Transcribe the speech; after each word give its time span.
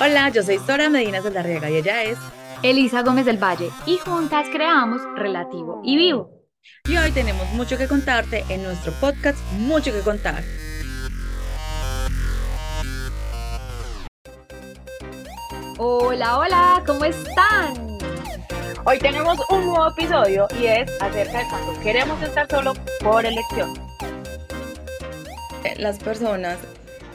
Hola, 0.00 0.28
yo 0.28 0.44
soy 0.44 0.60
Sora 0.60 0.88
Medina 0.88 1.20
Saldarriaga 1.20 1.68
y 1.70 1.76
ella 1.78 2.04
es 2.04 2.16
Elisa 2.62 3.02
Gómez 3.02 3.26
del 3.26 3.36
Valle 3.36 3.68
y 3.84 3.96
juntas 3.96 4.46
creamos 4.48 5.02
Relativo 5.16 5.82
y 5.84 5.96
Vivo. 5.96 6.30
Y 6.84 6.96
hoy 6.96 7.10
tenemos 7.10 7.48
mucho 7.54 7.76
que 7.76 7.88
contarte 7.88 8.44
en 8.48 8.62
nuestro 8.62 8.92
podcast 9.00 9.36
Mucho 9.54 9.92
que 9.92 9.98
contar. 10.02 10.44
Hola, 15.78 16.38
hola, 16.38 16.82
¿cómo 16.86 17.04
están? 17.04 17.98
Hoy 18.84 19.00
tenemos 19.00 19.36
un 19.50 19.66
nuevo 19.66 19.88
episodio 19.88 20.46
y 20.60 20.66
es 20.66 20.88
acerca 21.00 21.38
de 21.38 21.48
cuando 21.50 21.80
queremos 21.80 22.22
estar 22.22 22.48
solo 22.48 22.72
por 23.02 23.26
elección. 23.26 23.74
Las 25.76 25.98
personas 25.98 26.58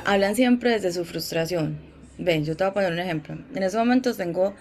hablan 0.03 0.35
siempre 0.35 0.71
desde 0.71 0.91
su 0.91 1.05
frustración 1.05 1.92
Ven, 2.17 2.45
yo 2.45 2.55
te 2.55 2.63
voy 2.63 2.71
a 2.71 2.73
poner 2.73 2.91
un 2.93 2.99
ejemplo. 2.99 3.35
En 3.55 3.63
estos 3.63 3.79
momentos 3.79 4.17
tengo 4.17 4.53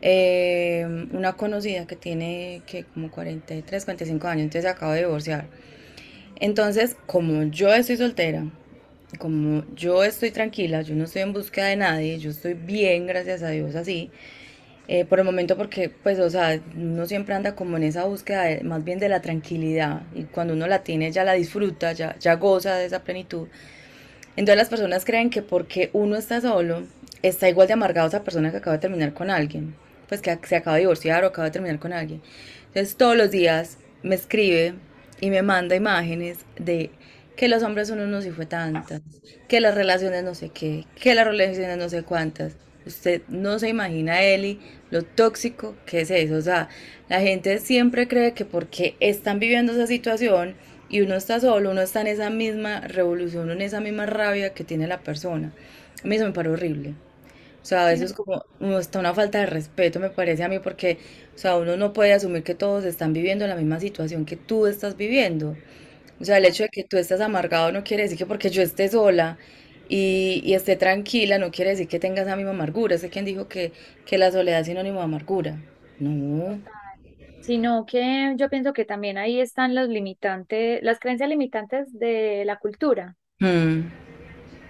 eh, 0.00 0.86
una 1.12 1.34
conocida 1.34 1.86
que 1.86 1.96
tiene 1.96 2.62
que 2.66 2.84
como 2.84 3.10
43, 3.10 3.84
45 3.84 4.26
años, 4.28 4.44
entonces 4.44 4.70
acabo 4.70 4.92
de 4.92 5.00
divorciar. 5.00 5.46
Entonces, 6.40 6.96
como 7.06 7.44
yo 7.44 7.72
estoy 7.74 7.96
soltera, 7.96 8.46
como 9.18 9.64
yo 9.74 10.04
estoy 10.04 10.30
tranquila, 10.30 10.82
yo 10.82 10.94
no 10.94 11.04
estoy 11.04 11.22
en 11.22 11.32
búsqueda 11.32 11.66
de 11.68 11.76
nadie, 11.76 12.18
yo 12.18 12.30
estoy 12.30 12.54
bien, 12.54 13.06
gracias 13.06 13.42
a 13.42 13.50
Dios, 13.50 13.74
así. 13.76 14.10
Eh, 14.88 15.04
por 15.06 15.18
el 15.18 15.24
momento 15.24 15.56
porque, 15.56 15.88
pues, 15.90 16.18
o 16.20 16.28
sea, 16.30 16.60
uno 16.76 17.06
siempre 17.06 17.34
anda 17.34 17.54
como 17.54 17.76
en 17.78 17.84
esa 17.84 18.04
búsqueda 18.04 18.46
más 18.64 18.84
bien 18.84 18.98
de 18.98 19.08
la 19.08 19.22
tranquilidad 19.22 20.02
y 20.14 20.24
cuando 20.24 20.54
uno 20.54 20.66
la 20.66 20.82
tiene 20.84 21.10
ya 21.12 21.24
la 21.24 21.34
disfruta, 21.34 21.92
ya, 21.92 22.16
ya 22.18 22.34
goza 22.36 22.76
de 22.76 22.86
esa 22.86 23.02
plenitud. 23.04 23.48
Entonces 24.36 24.56
las 24.56 24.68
personas 24.68 25.04
creen 25.04 25.30
que 25.30 25.42
porque 25.42 25.90
uno 25.92 26.16
está 26.16 26.40
solo, 26.40 26.84
está 27.22 27.48
igual 27.48 27.66
de 27.66 27.74
amargado 27.74 28.08
esa 28.08 28.24
persona 28.24 28.50
que 28.50 28.58
acaba 28.58 28.76
de 28.76 28.80
terminar 28.80 29.14
con 29.14 29.30
alguien, 29.30 29.74
pues 30.08 30.20
que 30.20 30.36
se 30.42 30.56
acaba 30.56 30.76
de 30.76 30.82
divorciar 30.82 31.24
o 31.24 31.28
acaba 31.28 31.46
de 31.46 31.52
terminar 31.52 31.78
con 31.78 31.92
alguien. 31.92 32.20
Entonces 32.68 32.96
todos 32.96 33.16
los 33.16 33.30
días 33.30 33.78
me 34.02 34.14
escribe 34.14 34.74
y 35.20 35.30
me 35.30 35.42
manda 35.42 35.76
imágenes 35.76 36.38
de 36.56 36.90
que 37.36 37.48
los 37.48 37.62
hombres 37.62 37.88
son 37.88 38.00
unos 38.00 38.26
y 38.26 38.30
fue 38.30 38.46
tantas, 38.46 39.00
que 39.48 39.60
las 39.60 39.74
relaciones 39.74 40.24
no 40.24 40.34
sé 40.34 40.50
qué, 40.50 40.86
que 41.00 41.14
las 41.14 41.26
relaciones 41.26 41.76
no 41.78 41.88
sé 41.88 42.02
cuántas. 42.02 42.56
Usted 42.86 43.22
no 43.28 43.58
se 43.58 43.70
imagina, 43.70 44.22
Eli, 44.22 44.60
lo 44.90 45.02
tóxico 45.02 45.74
que 45.86 46.02
es 46.02 46.10
eso. 46.10 46.34
O 46.34 46.42
sea, 46.42 46.68
la 47.08 47.20
gente 47.20 47.58
siempre 47.58 48.08
cree 48.08 48.34
que 48.34 48.44
porque 48.44 48.96
están 49.00 49.38
viviendo 49.38 49.72
esa 49.72 49.86
situación, 49.86 50.54
y 50.94 51.00
uno 51.02 51.14
está 51.16 51.40
solo, 51.40 51.70
uno 51.70 51.80
está 51.82 52.00
en 52.02 52.08
esa 52.08 52.30
misma 52.30 52.80
revolución, 52.82 53.50
en 53.50 53.62
esa 53.62 53.80
misma 53.80 54.06
rabia 54.06 54.54
que 54.54 54.64
tiene 54.64 54.86
la 54.86 55.02
persona. 55.02 55.52
A 56.04 56.06
mí 56.08 56.16
eso 56.16 56.24
me 56.26 56.32
parece 56.32 56.54
horrible. 56.54 56.94
O 57.62 57.66
sea, 57.66 57.92
eso 57.92 58.04
es 58.04 58.12
como, 58.12 58.44
está 58.78 58.98
una 59.00 59.14
falta 59.14 59.38
de 59.40 59.46
respeto, 59.46 59.98
me 60.00 60.10
parece 60.10 60.44
a 60.44 60.48
mí, 60.48 60.58
porque, 60.60 60.98
o 61.34 61.38
sea, 61.38 61.56
uno 61.56 61.76
no 61.78 61.92
puede 61.94 62.12
asumir 62.12 62.42
que 62.44 62.54
todos 62.54 62.84
están 62.84 63.12
viviendo 63.14 63.46
la 63.46 63.56
misma 63.56 63.80
situación 63.80 64.26
que 64.26 64.36
tú 64.36 64.66
estás 64.66 64.96
viviendo. 64.96 65.56
O 66.20 66.24
sea, 66.24 66.38
el 66.38 66.44
hecho 66.46 66.64
de 66.64 66.68
que 66.70 66.84
tú 66.84 66.96
estés 66.98 67.20
amargado 67.20 67.72
no 67.72 67.84
quiere 67.84 68.04
decir 68.04 68.18
que 68.18 68.26
porque 68.26 68.50
yo 68.50 68.62
esté 68.62 68.88
sola 68.88 69.38
y, 69.88 70.42
y 70.44 70.54
esté 70.54 70.76
tranquila, 70.76 71.38
no 71.38 71.50
quiere 71.50 71.70
decir 71.72 71.88
que 71.88 71.98
tengas 72.00 72.26
esa 72.26 72.36
misma 72.36 72.52
amargura. 72.52 72.98
Sé 72.98 73.10
quien 73.10 73.24
dijo 73.24 73.48
que, 73.48 73.72
que 74.06 74.18
la 74.18 74.30
soledad 74.32 74.60
es 74.60 74.66
sinónimo 74.68 74.98
de 75.00 75.04
amargura. 75.04 75.62
No 75.98 76.60
sino 77.44 77.84
que 77.84 78.32
yo 78.36 78.48
pienso 78.48 78.72
que 78.72 78.86
también 78.86 79.18
ahí 79.18 79.38
están 79.38 79.74
los 79.74 79.88
limitantes, 79.88 80.82
las 80.82 80.98
creencias 80.98 81.28
limitantes 81.28 81.92
de 81.98 82.42
la 82.46 82.58
cultura, 82.58 83.16
mm. 83.38 83.80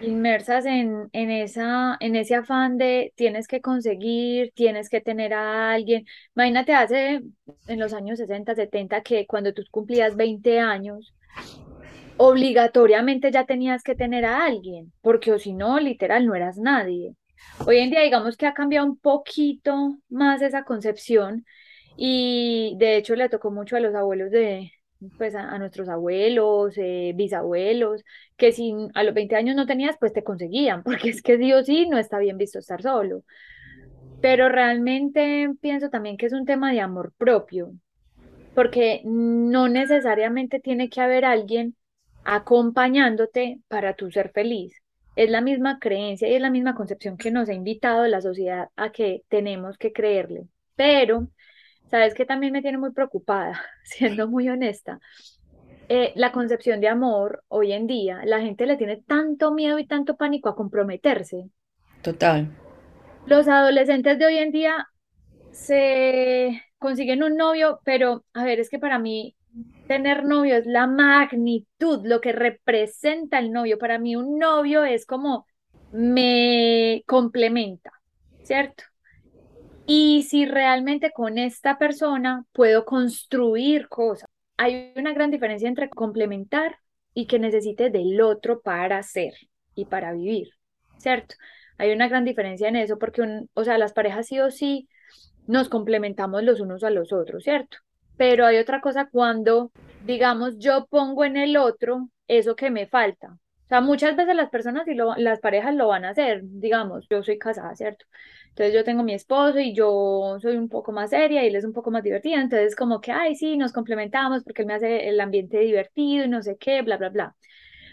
inmersas 0.01 0.67
en, 0.67 1.09
en, 1.13 1.31
esa, 1.31 1.97
en 2.01 2.17
ese 2.17 2.35
afán 2.35 2.77
de 2.77 3.13
tienes 3.15 3.47
que 3.47 3.61
conseguir, 3.61 4.51
tienes 4.57 4.89
que 4.89 5.01
tener 5.01 5.35
a 5.35 5.73
alguien. 5.73 6.05
Imagínate 6.35 6.75
hace 6.75 7.23
en 7.69 7.79
los 7.79 7.93
años 7.95 8.19
60, 8.19 8.57
70 8.57 9.03
que 9.03 9.25
cuando 9.27 9.55
tú 9.55 9.63
cumplías 9.71 10.17
20 10.17 10.59
años, 10.59 11.15
obligatoriamente 12.17 13.31
ya 13.31 13.45
tenías 13.45 13.85
que 13.85 13.95
tener 13.95 14.25
a 14.25 14.45
alguien, 14.45 14.93
porque 15.01 15.31
o 15.33 15.39
si 15.39 15.53
no, 15.53 15.79
literal, 15.79 16.27
no 16.27 16.35
eras 16.35 16.59
nadie. 16.59 17.15
Hoy 17.67 17.79
en 17.79 17.91
día 17.91 18.01
digamos 18.01 18.37
que 18.37 18.47
ha 18.47 18.55
cambiado 18.55 18.85
un 18.85 18.99
poquito 18.99 19.97
más 20.09 20.43
esa 20.43 20.65
concepción 20.65 21.45
y 21.97 22.75
de 22.79 22.97
hecho 22.97 23.15
le 23.17 23.29
tocó 23.29 23.51
mucho 23.51 23.77
a 23.77 23.81
los 23.81 23.95
abuelos 23.95 24.31
de, 24.31 24.73
pues 25.19 25.35
a, 25.35 25.59
nuestros 25.59 25.89
abuelos, 25.89 26.75
eh, 26.77 27.13
bisabuelos, 27.15 28.05
que 28.37 28.53
si 28.53 28.75
a 28.95 29.03
los 29.03 29.15
20 29.15 29.37
años 29.37 29.57
no 29.57 29.67
tenías, 29.67 29.97
pues 29.99 30.13
te 30.13 30.25
conseguían, 30.25 30.83
porque 30.85 31.11
es 31.11 31.23
que 31.23 31.37
Dios 31.37 31.67
sí 31.67 31.89
no 31.89 31.99
está 31.99 32.19
bien 32.19 32.39
visto 32.39 32.59
estar 32.59 32.83
solo. 32.83 33.25
Pero 34.21 34.49
realmente 34.49 35.51
pienso 35.61 35.91
también 35.91 36.17
que 36.17 36.27
es 36.27 36.33
un 36.33 36.47
tema 36.47 36.73
de 36.73 36.81
amor 36.81 37.13
propio, 37.19 37.73
porque 38.55 39.03
no 39.05 39.69
necesariamente 39.69 40.61
tiene 40.61 40.89
que 40.89 41.01
haber 41.01 41.25
alguien 41.25 41.77
acompañándote 42.25 43.61
para 43.69 43.95
tú 43.95 44.11
ser 44.11 44.31
feliz. 44.33 44.75
Es 45.17 45.31
la 45.31 45.41
misma 45.41 45.79
creencia 45.79 46.29
y 46.29 46.35
es 46.35 46.41
la 46.41 46.51
misma 46.51 46.75
concepción 46.75 47.17
que 47.17 47.31
nos 47.31 47.49
ha 47.49 47.55
invitado 47.55 48.07
la 48.07 48.21
sociedad 48.21 48.69
a 48.77 48.91
que 48.91 49.23
tenemos 49.29 49.79
que 49.79 49.93
creerle. 49.93 50.49
Pero 50.75 51.29
Sabes 51.95 52.15
que 52.15 52.27
también 52.27 52.53
me 52.53 52.61
tiene 52.61 52.77
muy 52.77 52.91
preocupada, 52.91 53.63
siendo 53.85 54.27
muy 54.27 54.49
honesta. 54.49 54.99
Eh, 55.89 56.13
la 56.17 56.33
concepción 56.33 56.81
de 56.81 56.89
amor 56.89 57.45
hoy 57.47 57.71
en 57.71 57.87
día, 57.87 58.23
la 58.25 58.41
gente 58.41 58.67
le 58.67 58.77
tiene 58.77 58.97
tanto 58.97 59.53
miedo 59.53 59.79
y 59.79 59.87
tanto 59.87 60.17
pánico 60.17 60.49
a 60.49 60.57
comprometerse. 60.57 61.51
Total. 62.03 62.51
Los 63.27 63.47
adolescentes 63.47 64.19
de 64.19 64.27
hoy 64.27 64.39
en 64.39 64.51
día 64.51 64.89
se 65.53 66.61
consiguen 66.79 67.23
un 67.23 67.37
novio, 67.37 67.79
pero 67.85 68.25
a 68.33 68.43
ver, 68.43 68.59
es 68.59 68.71
que 68.71 68.81
para 68.81 68.99
mí 68.99 69.37
tener 69.87 70.25
novio 70.25 70.57
es 70.57 70.67
la 70.67 70.89
magnitud, 70.89 72.01
lo 72.05 72.21
que 72.21 72.33
representa 72.33 73.39
el 73.39 73.53
novio. 73.53 73.79
Para 73.79 74.01
mí 74.01 74.17
un 74.17 74.37
novio 74.41 74.83
es 74.83 75.07
como 75.07 75.47
me 75.93 77.05
complementa, 77.07 77.93
¿cierto? 78.43 78.83
Y 79.87 80.23
si 80.23 80.47
realmente 80.47 81.11
con 81.13 81.39
esta 81.39 81.79
persona 81.79 82.45
puedo 82.53 82.85
construir 82.85 83.89
cosas. 83.89 84.29
Hay 84.57 84.93
una 84.97 85.13
gran 85.13 85.31
diferencia 85.31 85.69
entre 85.69 85.91
complementar 85.91 86.79
y 87.13 87.27
que 87.27 87.39
necesite 87.39 87.91
del 87.91 88.21
otro 88.21 88.61
para 88.61 89.03
ser 89.03 89.35
y 89.75 89.87
para 89.87 90.13
vivir, 90.13 90.51
¿cierto? 90.99 91.35
Hay 91.79 91.93
una 91.93 92.09
gran 92.09 92.25
diferencia 92.25 92.69
en 92.69 92.77
eso 92.77 92.99
porque, 92.99 93.47
o 93.53 93.65
sea, 93.65 93.79
las 93.79 93.93
parejas 93.93 94.27
sí 94.27 94.41
o 94.41 94.51
sí 94.51 94.89
nos 95.47 95.69
complementamos 95.69 96.43
los 96.43 96.61
unos 96.61 96.85
a 96.85 96.91
los 96.91 97.13
otros, 97.13 97.45
¿cierto? 97.45 97.79
Pero 98.17 98.47
hay 98.47 98.59
otra 98.59 98.81
cosa 98.81 99.09
cuando, 99.11 99.73
digamos, 100.07 100.59
yo 100.59 100.87
pongo 100.87 101.25
en 101.25 101.37
el 101.37 101.57
otro 101.57 102.09
eso 102.29 102.57
que 102.57 102.71
me 102.71 102.87
falta. 102.87 103.37
O 103.65 103.69
sea, 103.69 103.81
muchas 103.81 104.15
veces 104.17 104.37
las 104.37 104.51
personas 104.51 104.87
y 104.89 104.95
las 104.95 105.41
parejas 105.41 105.75
lo 105.75 105.89
van 105.89 106.05
a 106.05 106.11
hacer, 106.11 106.41
digamos, 106.45 107.07
yo 107.09 107.23
soy 107.23 107.39
casada, 107.39 107.75
¿cierto? 107.75 108.05
Entonces 108.51 108.75
yo 108.75 108.85
tengo 108.85 109.03
mi 109.03 109.15
esposo 109.15 109.59
y 109.59 109.75
yo 109.75 110.39
soy 110.41 110.57
un 110.57 110.69
poco 110.69 110.93
más 110.93 111.11
seria 111.11 111.43
y 111.43 111.49
él 111.49 111.57
es 111.57 111.65
un 111.65 111.73
poco 111.73 111.91
más 111.91 112.03
divertida. 112.03 112.41
Entonces 112.41 112.77
como 112.77 113.01
que, 113.01 113.11
ay, 113.13 113.35
sí, 113.35 113.57
nos 113.57 113.73
complementamos 113.73 114.45
porque 114.45 114.63
él 114.63 114.69
me 114.69 114.75
hace 114.75 115.09
el 115.09 115.21
ambiente 115.21 115.59
divertido 115.59 116.25
y 116.25 116.29
no 116.29 116.43
sé 116.43 116.57
qué, 116.59 116.83
bla, 116.83 116.97
bla, 116.99 117.09
bla. 117.09 117.37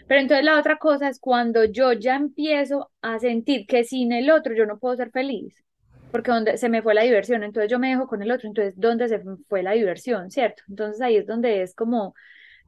Pero 0.06 0.20
entonces 0.20 0.44
la 0.44 0.58
otra 0.58 0.78
cosa 0.78 1.08
es 1.08 1.18
cuando 1.20 1.64
yo 1.64 1.92
ya 1.92 2.16
empiezo 2.16 2.90
a 3.02 3.18
sentir 3.18 3.66
que 3.66 3.84
sin 3.84 4.12
el 4.12 4.30
otro 4.30 4.54
yo 4.54 4.66
no 4.66 4.78
puedo 4.78 4.96
ser 4.96 5.10
feliz, 5.10 5.64
porque 6.10 6.30
donde 6.30 6.58
se 6.58 6.68
me 6.68 6.82
fue 6.82 6.94
la 6.94 7.02
diversión, 7.02 7.42
entonces 7.44 7.70
yo 7.70 7.78
me 7.78 7.88
dejo 7.90 8.06
con 8.06 8.22
el 8.22 8.30
otro, 8.30 8.48
entonces 8.48 8.74
¿dónde 8.78 9.08
se 9.08 9.20
fue 9.48 9.62
la 9.62 9.72
diversión, 9.72 10.30
cierto? 10.30 10.62
Entonces 10.68 11.00
ahí 11.02 11.16
es 11.16 11.26
donde 11.26 11.62
es 11.62 11.74
como 11.74 12.14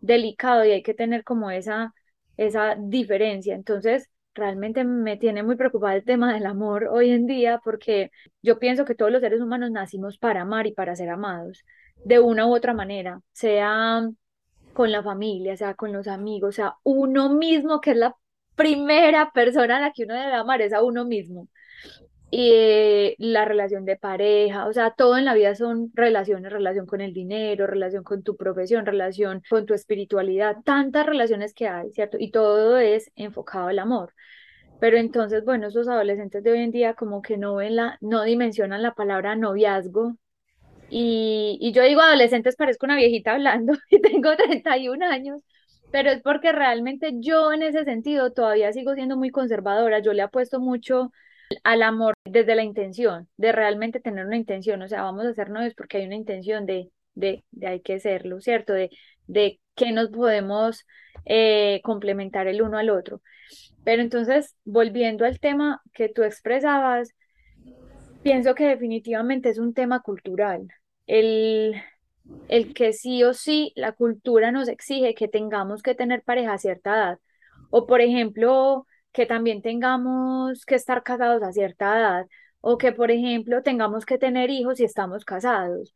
delicado 0.00 0.64
y 0.64 0.72
hay 0.72 0.82
que 0.82 0.94
tener 0.94 1.24
como 1.24 1.50
esa, 1.50 1.94
esa 2.36 2.76
diferencia. 2.78 3.54
Entonces, 3.54 4.10
realmente 4.34 4.84
me 4.84 5.16
tiene 5.16 5.42
muy 5.42 5.56
preocupada 5.56 5.94
el 5.94 6.04
tema 6.04 6.34
del 6.34 6.46
amor 6.46 6.88
hoy 6.90 7.10
en 7.10 7.26
día 7.26 7.60
porque 7.64 8.10
yo 8.42 8.58
pienso 8.58 8.84
que 8.84 8.94
todos 8.94 9.12
los 9.12 9.20
seres 9.20 9.40
humanos 9.40 9.70
nacimos 9.70 10.18
para 10.18 10.42
amar 10.42 10.66
y 10.66 10.72
para 10.72 10.96
ser 10.96 11.08
amados 11.10 11.64
de 12.04 12.18
una 12.20 12.46
u 12.46 12.54
otra 12.54 12.74
manera, 12.74 13.20
sea 13.32 14.08
con 14.72 14.92
la 14.92 15.02
familia, 15.02 15.56
sea 15.56 15.74
con 15.74 15.92
los 15.92 16.08
amigos, 16.08 16.56
sea 16.56 16.74
uno 16.82 17.30
mismo, 17.30 17.80
que 17.80 17.92
es 17.92 17.96
la 17.96 18.16
primera 18.56 19.30
persona 19.32 19.78
a 19.78 19.80
la 19.80 19.92
que 19.92 20.04
uno 20.04 20.14
debe 20.14 20.34
amar, 20.34 20.62
es 20.62 20.72
a 20.72 20.82
uno 20.82 21.04
mismo. 21.04 21.48
Y 22.36 23.14
la 23.18 23.44
relación 23.44 23.84
de 23.84 23.96
pareja, 23.96 24.66
o 24.66 24.72
sea, 24.72 24.90
todo 24.90 25.16
en 25.16 25.24
la 25.24 25.34
vida 25.34 25.54
son 25.54 25.92
relaciones, 25.94 26.52
relación 26.52 26.84
con 26.84 27.00
el 27.00 27.12
dinero, 27.12 27.68
relación 27.68 28.02
con 28.02 28.24
tu 28.24 28.36
profesión, 28.36 28.84
relación 28.86 29.40
con 29.48 29.66
tu 29.66 29.74
espiritualidad, 29.74 30.56
tantas 30.64 31.06
relaciones 31.06 31.54
que 31.54 31.68
hay, 31.68 31.92
¿cierto? 31.92 32.16
Y 32.18 32.32
todo 32.32 32.76
es 32.78 33.12
enfocado 33.14 33.68
al 33.68 33.78
amor. 33.78 34.14
Pero 34.80 34.96
entonces, 34.96 35.44
bueno, 35.44 35.68
esos 35.68 35.86
adolescentes 35.88 36.42
de 36.42 36.50
hoy 36.50 36.58
en 36.58 36.72
día 36.72 36.94
como 36.94 37.22
que 37.22 37.36
no 37.36 37.54
ven 37.54 37.76
la, 37.76 37.98
no 38.00 38.24
dimensionan 38.24 38.82
la 38.82 38.94
palabra 38.94 39.36
noviazgo. 39.36 40.16
Y, 40.90 41.58
y 41.60 41.72
yo 41.72 41.84
digo 41.84 42.00
adolescentes, 42.00 42.56
parezco 42.56 42.86
una 42.86 42.96
viejita 42.96 43.34
hablando 43.34 43.74
y 43.90 44.00
tengo 44.00 44.34
31 44.36 45.06
años, 45.06 45.40
pero 45.92 46.10
es 46.10 46.20
porque 46.22 46.50
realmente 46.52 47.12
yo 47.20 47.52
en 47.52 47.62
ese 47.62 47.84
sentido 47.84 48.32
todavía 48.32 48.72
sigo 48.72 48.94
siendo 48.94 49.16
muy 49.16 49.30
conservadora. 49.30 50.00
Yo 50.00 50.12
le 50.12 50.22
apuesto 50.22 50.58
mucho 50.60 51.12
al 51.62 51.82
amor 51.82 52.14
desde 52.24 52.54
la 52.54 52.62
intención, 52.62 53.28
de 53.36 53.52
realmente 53.52 54.00
tener 54.00 54.26
una 54.26 54.36
intención, 54.36 54.82
o 54.82 54.88
sea, 54.88 55.02
vamos 55.02 55.24
a 55.26 55.30
hacer 55.30 55.50
novios 55.50 55.74
porque 55.74 55.98
hay 55.98 56.06
una 56.06 56.16
intención 56.16 56.66
de, 56.66 56.90
de, 57.14 57.44
de 57.50 57.66
hay 57.66 57.80
que 57.80 58.00
serlo, 58.00 58.40
¿cierto? 58.40 58.72
De, 58.72 58.90
de 59.26 59.60
que 59.74 59.92
nos 59.92 60.08
podemos 60.10 60.84
eh, 61.24 61.80
complementar 61.84 62.46
el 62.46 62.62
uno 62.62 62.78
al 62.78 62.90
otro. 62.90 63.22
Pero 63.84 64.02
entonces, 64.02 64.56
volviendo 64.64 65.24
al 65.24 65.38
tema 65.40 65.82
que 65.92 66.08
tú 66.08 66.22
expresabas, 66.22 67.14
pienso 68.22 68.54
que 68.54 68.66
definitivamente 68.66 69.50
es 69.50 69.58
un 69.58 69.74
tema 69.74 70.00
cultural. 70.00 70.68
El, 71.06 71.74
el 72.48 72.74
que 72.74 72.92
sí 72.92 73.22
o 73.22 73.34
sí 73.34 73.72
la 73.76 73.92
cultura 73.92 74.50
nos 74.52 74.68
exige 74.68 75.14
que 75.14 75.28
tengamos 75.28 75.82
que 75.82 75.94
tener 75.94 76.22
pareja 76.22 76.54
a 76.54 76.58
cierta 76.58 76.94
edad. 76.94 77.18
O 77.70 77.86
por 77.86 78.00
ejemplo, 78.00 78.86
que 79.14 79.26
también 79.26 79.62
tengamos 79.62 80.66
que 80.66 80.76
estar 80.76 81.04
casados 81.04 81.42
a 81.44 81.52
cierta 81.54 81.98
edad. 81.98 82.28
O 82.62 82.78
que, 82.78 82.92
por 82.92 83.12
ejemplo, 83.12 83.62
tengamos 83.64 84.06
que 84.06 84.18
tener 84.18 84.50
hijos 84.50 84.78
si 84.78 84.84
estamos 84.84 85.24
casados. 85.26 85.94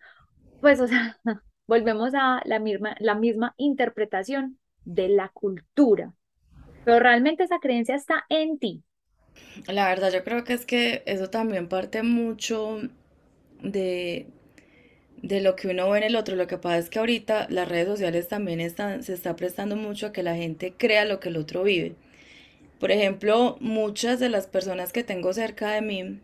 Pues, 0.61 0.81
o 0.81 0.89
sea, 0.89 1.19
volvemos 1.69 2.13
a 2.15 2.43
la 2.47 2.59
misma, 2.61 2.97
la 3.01 3.15
misma 3.17 3.55
interpretación 3.59 4.59
de 4.85 5.09
la 5.11 5.31
cultura. 5.31 6.15
Pero 6.85 7.01
realmente 7.01 7.45
esa 7.45 7.61
creencia 7.61 7.97
está 7.97 8.27
en 8.31 8.59
ti. 8.59 8.85
La 9.67 9.89
verdad, 9.89 10.13
yo 10.13 10.25
creo 10.25 10.45
que 10.45 10.55
es 10.55 10.67
que 10.67 11.03
eso 11.07 11.31
también 11.31 11.69
parte 11.69 12.03
mucho 12.03 12.81
de, 13.63 14.27
de 15.23 15.41
lo 15.43 15.57
que 15.57 15.69
uno 15.69 15.91
ve 15.91 15.99
en 15.99 16.05
el 16.05 16.17
otro. 16.17 16.37
Lo 16.37 16.47
que 16.49 16.59
pasa 16.59 16.79
es 16.79 16.91
que 16.91 16.99
ahorita 17.01 17.49
las 17.51 17.69
redes 17.69 17.89
sociales 17.89 18.29
también 18.29 18.61
están, 18.61 19.03
se 19.05 19.15
está 19.15 19.37
prestando 19.37 19.77
mucho 19.77 20.09
a 20.09 20.13
que 20.13 20.23
la 20.25 20.37
gente 20.37 20.75
crea 20.77 21.05
lo 21.07 21.21
que 21.21 21.31
el 21.31 21.37
otro 21.39 21.63
vive. 21.65 21.97
Por 22.79 22.93
ejemplo, 22.93 23.57
muchas 23.61 24.21
de 24.21 24.29
las 24.29 24.47
personas 24.47 24.93
que 24.93 25.05
tengo 25.05 25.33
cerca 25.33 25.73
de 25.73 25.83
mí, 25.83 26.21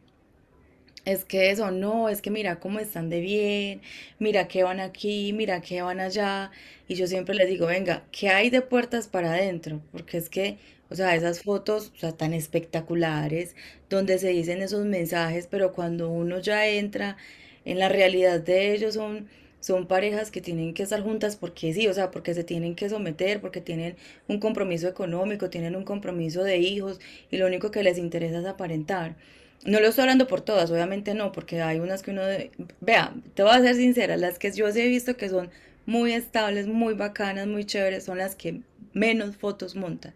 es 1.05 1.25
que 1.25 1.51
eso 1.51 1.71
no, 1.71 2.09
es 2.09 2.23
que 2.23 2.31
mira 2.31 2.61
cómo 2.61 2.79
están 2.79 3.11
de 3.11 3.21
bien, 3.21 3.83
mira 4.19 4.49
que 4.49 4.63
van 4.65 4.81
aquí, 4.81 5.33
mira 5.33 5.61
que 5.61 5.83
van 5.83 6.01
allá. 6.01 6.51
Y 6.89 6.95
yo 6.95 7.07
siempre 7.07 7.35
les 7.35 7.49
digo, 7.49 7.67
venga, 7.67 8.05
¿qué 8.13 8.29
hay 8.31 8.51
de 8.51 8.63
puertas 8.63 9.09
para 9.09 9.33
adentro? 9.33 9.83
Porque 9.93 10.17
es 10.17 10.31
que, 10.31 10.59
o 10.91 10.95
sea, 10.95 11.15
esas 11.17 11.43
fotos, 11.43 11.93
o 11.97 11.99
sea, 11.99 12.13
tan 12.13 12.33
espectaculares, 12.33 13.55
donde 13.91 14.19
se 14.19 14.29
dicen 14.29 14.63
esos 14.63 14.87
mensajes, 14.87 15.47
pero 15.51 15.73
cuando 15.73 16.11
uno 16.11 16.39
ya 16.39 16.67
entra 16.69 17.17
en 17.65 17.79
la 17.79 17.89
realidad 17.89 18.41
de 18.41 18.73
ellos 18.75 18.95
son, 18.95 19.29
son 19.65 19.87
parejas 19.87 20.31
que 20.31 20.41
tienen 20.41 20.75
que 20.75 20.83
estar 20.85 21.03
juntas 21.03 21.37
porque 21.37 21.73
sí, 21.73 21.89
o 21.89 21.95
sea, 21.95 22.11
porque 22.11 22.35
se 22.35 22.45
tienen 22.45 22.75
que 22.75 22.89
someter, 22.89 23.41
porque 23.41 23.61
tienen 23.61 23.97
un 24.29 24.39
compromiso 24.41 24.89
económico, 24.89 25.51
tienen 25.51 25.77
un 25.77 25.85
compromiso 25.85 26.43
de 26.45 26.59
hijos 26.59 27.01
y 27.31 27.39
lo 27.39 27.47
único 27.47 27.71
que 27.71 27.83
les 27.83 27.99
interesa 27.99 28.39
es 28.41 28.47
aparentar. 28.47 29.17
No 29.65 29.81
lo 29.81 29.89
estoy 29.89 30.03
hablando 30.03 30.27
por 30.27 30.43
todas, 30.43 30.71
obviamente 30.71 31.15
no, 31.15 31.33
porque 31.33 31.63
hay 31.63 31.81
unas 31.81 32.03
que 32.03 32.11
uno... 32.11 32.23
de- 32.25 32.51
Vea, 32.81 33.15
te 33.35 33.43
voy 33.43 33.53
a 33.53 33.61
ser 33.61 33.75
sincera, 33.77 34.17
las 34.19 34.39
que 34.39 34.53
yo 34.53 34.69
he 34.69 34.89
visto 34.89 35.17
que 35.17 35.29
son 35.31 35.51
muy 35.87 36.13
estables, 36.13 36.67
muy 36.67 36.95
bacanas, 36.95 37.47
muy 37.47 37.65
chéveres, 37.65 38.05
son 38.05 38.19
las 38.19 38.37
que 38.37 38.61
menos 38.93 39.37
fotos 39.37 39.75
montan. 39.77 40.15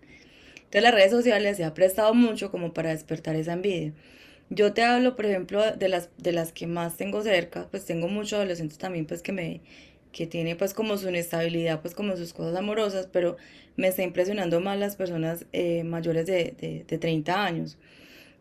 Entonces 0.57 0.83
las 0.83 0.95
redes 0.95 1.11
sociales 1.13 1.57
se 1.57 1.65
ha 1.65 1.75
prestado 1.75 2.15
mucho 2.15 2.51
como 2.51 2.75
para 2.75 2.91
despertar 2.91 3.37
esa 3.37 3.55
envidia. 3.55 3.93
Yo 4.51 4.73
te 4.73 4.83
hablo, 4.83 5.15
por 5.17 5.27
ejemplo, 5.27 5.73
de 5.73 5.89
las, 5.89 6.11
de 6.17 6.33
las 6.33 6.53
que 6.53 6.67
más 6.67 6.97
tengo 6.97 7.23
cerca, 7.23 7.69
pues 7.71 7.85
tengo 7.85 8.09
muchos 8.09 8.35
adolescentes 8.35 8.79
también, 8.79 9.07
pues 9.07 9.23
que 9.23 9.33
me, 9.33 9.61
que 10.13 10.27
tiene 10.27 10.57
pues 10.57 10.73
como 10.75 10.97
su 10.97 11.09
inestabilidad, 11.09 11.83
pues 11.83 11.95
como 11.95 12.17
sus 12.17 12.33
cosas 12.33 12.57
amorosas, 12.57 13.09
pero 13.13 13.37
me 13.77 13.89
está 13.89 14.03
impresionando 14.03 14.61
más 14.61 14.79
las 14.79 14.97
personas 14.97 15.47
eh, 15.53 15.85
mayores 15.85 16.27
de, 16.27 16.55
de, 16.59 16.85
de 16.89 16.99
30 16.99 17.45
años 17.45 17.79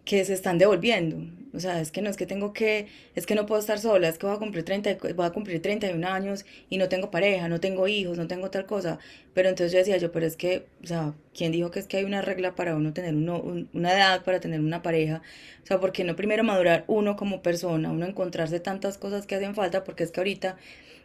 que 0.08 0.24
se 0.26 0.34
están 0.34 0.58
devolviendo. 0.58 1.18
O 1.54 1.60
sea, 1.60 1.82
es 1.82 1.92
que 1.92 2.02
no 2.02 2.10
es 2.10 2.18
que 2.18 2.26
tengo 2.28 2.54
que, 2.54 2.88
es 3.16 3.26
que 3.26 3.36
no 3.36 3.46
puedo 3.46 3.60
estar 3.62 3.80
sola, 3.80 4.08
es 4.10 4.18
que 4.18 4.26
voy 4.28 4.36
a 4.36 4.40
cumplir 4.40 4.64
30, 4.64 4.92
y- 4.92 5.14
voy 5.16 5.26
a 5.26 5.32
cumplir 5.32 5.62
31 5.62 6.04
años 6.06 6.46
y 6.70 6.78
no 6.78 6.88
tengo 6.90 7.10
pareja, 7.12 7.48
no 7.50 7.60
tengo 7.60 7.88
hijos, 7.88 8.18
no 8.18 8.28
tengo 8.28 8.50
tal 8.52 8.66
cosa. 8.66 9.00
Pero 9.34 9.50
entonces 9.50 9.72
yo 9.74 9.80
decía 9.80 9.98
yo, 9.98 10.12
pero 10.12 10.26
es 10.26 10.36
que, 10.38 10.66
o 10.84 10.88
sea, 10.88 11.14
¿quién 11.36 11.52
dijo 11.52 11.72
que 11.72 11.80
es 11.80 11.88
que 11.88 11.98
hay 11.98 12.04
una 12.06 12.22
regla 12.22 12.56
para 12.56 12.76
uno 12.76 12.94
tener 12.94 13.16
uno, 13.16 13.40
un- 13.42 13.70
una 13.74 13.94
edad 13.94 14.24
para 14.24 14.40
tener 14.40 14.60
una 14.62 14.82
pareja? 14.82 15.22
O 15.64 15.66
sea, 15.68 15.80
¿por 15.80 15.92
qué 15.92 16.04
no 16.04 16.16
primero 16.16 16.44
madurar 16.44 16.84
uno 16.88 17.16
como 17.16 17.42
persona, 17.42 17.92
uno 17.92 18.06
encontrarse 18.06 18.60
tantas 18.60 18.98
cosas 18.98 19.26
que 19.28 19.36
hacen 19.36 19.56
falta? 19.56 19.84
Porque 19.84 20.04
es 20.04 20.12
que 20.12 20.20
ahorita 20.22 20.58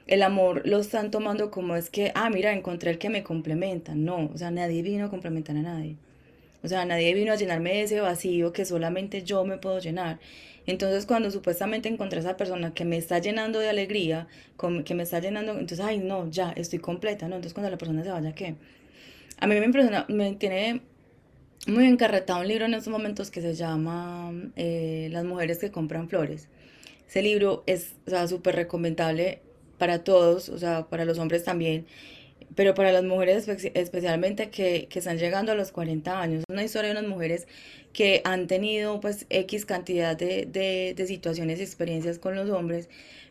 el 0.06 0.22
amor 0.22 0.62
lo 0.66 0.78
están 0.80 1.10
tomando 1.10 1.50
como 1.50 1.76
es 1.76 1.90
que, 1.90 2.12
ah, 2.14 2.30
mira, 2.30 2.52
encontré 2.52 2.90
el 2.90 2.98
que 2.98 3.10
me 3.10 3.22
complementa. 3.24 3.94
No, 3.94 4.30
o 4.34 4.38
sea, 4.38 4.50
nadie 4.50 4.82
vino 4.82 5.06
a 5.06 5.10
complementar 5.10 5.56
a 5.56 5.62
nadie. 5.62 5.96
O 6.62 6.68
sea, 6.68 6.84
nadie 6.84 7.14
vino 7.14 7.32
a 7.32 7.36
llenarme 7.36 7.70
de 7.70 7.82
ese 7.82 8.00
vacío 8.00 8.52
que 8.52 8.64
solamente 8.64 9.22
yo 9.22 9.44
me 9.44 9.58
puedo 9.58 9.78
llenar. 9.80 10.20
Entonces, 10.66 11.06
cuando 11.06 11.30
supuestamente 11.30 11.88
encontré 11.88 12.18
a 12.18 12.20
esa 12.20 12.36
persona 12.36 12.72
que 12.72 12.84
me 12.84 12.96
está 12.96 13.18
llenando 13.18 13.58
de 13.58 13.68
alegría, 13.68 14.28
que 14.84 14.94
me 14.94 15.02
está 15.02 15.18
llenando, 15.18 15.52
entonces, 15.52 15.80
ay, 15.80 15.98
no, 15.98 16.30
ya, 16.30 16.52
estoy 16.52 16.78
completa, 16.78 17.26
¿no? 17.26 17.36
Entonces, 17.36 17.54
cuando 17.54 17.70
la 17.70 17.78
persona 17.78 18.04
se 18.04 18.10
vaya, 18.10 18.32
¿qué? 18.34 18.54
A 19.40 19.46
mí 19.48 19.58
me 19.58 19.66
impresiona, 19.66 20.06
me 20.08 20.34
tiene 20.34 20.82
muy 21.66 21.86
encarretado 21.86 22.40
un 22.40 22.48
libro 22.48 22.66
en 22.66 22.74
estos 22.74 22.92
momentos 22.92 23.30
que 23.30 23.40
se 23.40 23.54
llama 23.54 24.32
eh, 24.56 25.08
Las 25.10 25.24
mujeres 25.24 25.58
que 25.58 25.70
compran 25.72 26.08
flores. 26.08 26.48
Ese 27.08 27.22
libro 27.22 27.64
es, 27.66 27.94
o 28.06 28.10
sea, 28.10 28.28
súper 28.28 28.54
recomendable 28.54 29.40
para 29.78 30.04
todos, 30.04 30.48
o 30.48 30.58
sea, 30.58 30.88
para 30.88 31.04
los 31.04 31.18
hombres 31.18 31.42
también, 31.42 31.86
pero 32.54 32.74
para 32.74 32.92
las 32.92 33.04
mujeres 33.04 33.48
espe- 33.48 33.72
especialmente 33.74 34.50
que, 34.50 34.86
que 34.88 34.98
están 35.00 35.18
llegando 35.18 35.52
a 35.52 35.54
los 35.54 35.72
40 35.72 36.20
años. 36.20 36.44
Una 36.48 36.64
historia 36.64 36.92
de 36.92 36.98
unas 37.00 37.10
mujeres 37.10 37.46
que 37.92 38.22
han 38.24 38.46
tenido 38.46 39.00
pues 39.00 39.26
X 39.30 39.66
cantidad 39.66 40.16
de, 40.16 40.46
de, 40.46 40.94
de 40.96 41.06
situaciones 41.06 41.60
y 41.60 41.62
experiencias 41.62 42.18
con 42.18 42.34
los 42.34 42.48
hombres, 42.50 42.88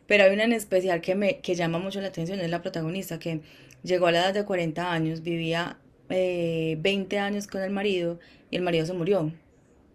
pero 0.08 0.24
hay 0.26 0.34
una 0.34 0.44
en 0.44 0.54
especial 0.54 1.02
que 1.02 1.16
me 1.16 1.40
que 1.40 1.56
llama 1.56 1.80
mucho 1.80 2.02
la 2.02 2.08
atención, 2.10 2.40
es 2.40 2.50
la 2.50 2.62
protagonista 2.62 3.20
que 3.20 3.42
llegó 3.84 4.08
a 4.08 4.12
la 4.12 4.20
edad 4.26 4.34
de 4.34 4.46
40 4.46 4.92
años, 4.92 5.22
vivía 5.24 5.78
eh, 6.10 6.78
20 6.80 7.18
años 7.20 7.48
con 7.48 7.62
el 7.64 7.72
marido 7.72 8.20
y 8.52 8.58
el 8.58 8.62
marido 8.64 8.86
se 8.86 8.94
murió. 8.94 9.32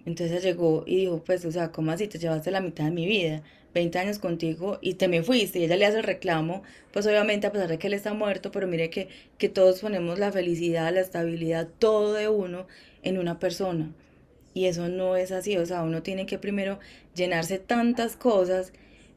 Entonces 0.04 0.42
llegó 0.42 0.84
y 0.86 0.96
dijo, 0.96 1.22
pues, 1.24 1.44
o 1.44 1.50
sea, 1.52 1.72
¿cómo 1.72 1.90
así 1.90 2.06
te 2.06 2.18
llevaste 2.18 2.50
la 2.50 2.60
mitad 2.60 2.84
de 2.84 2.90
mi 2.92 3.06
vida? 3.06 3.42
20 3.74 3.98
años 3.98 4.18
contigo 4.18 4.78
y 4.80 4.94
te 4.94 5.08
me 5.08 5.22
fuiste. 5.22 5.58
Y 5.58 5.64
ella 5.64 5.76
le 5.76 5.86
hace 5.86 5.98
el 5.98 6.04
reclamo, 6.04 6.62
pues 6.92 7.06
obviamente 7.06 7.46
a 7.46 7.52
pesar 7.52 7.68
de 7.68 7.78
que 7.78 7.86
él 7.88 7.94
está 7.94 8.14
muerto, 8.14 8.50
pero 8.50 8.66
mire 8.66 8.90
que, 8.90 9.08
que 9.38 9.48
todos 9.48 9.80
ponemos 9.80 10.18
la 10.18 10.32
felicidad, 10.32 10.92
la 10.92 11.00
estabilidad, 11.00 11.68
todo 11.78 12.14
de 12.14 12.28
uno 12.28 12.66
en 13.02 13.18
una 13.18 13.38
persona. 13.38 13.92
Y 14.54 14.66
eso 14.66 14.88
no 14.88 15.16
es 15.16 15.32
así, 15.32 15.58
o 15.58 15.66
sea, 15.66 15.82
uno 15.82 16.02
tiene 16.02 16.24
que 16.24 16.38
primero 16.38 16.78
llenarse 17.14 17.58
tantas 17.58 18.16
cosas, 18.16 18.72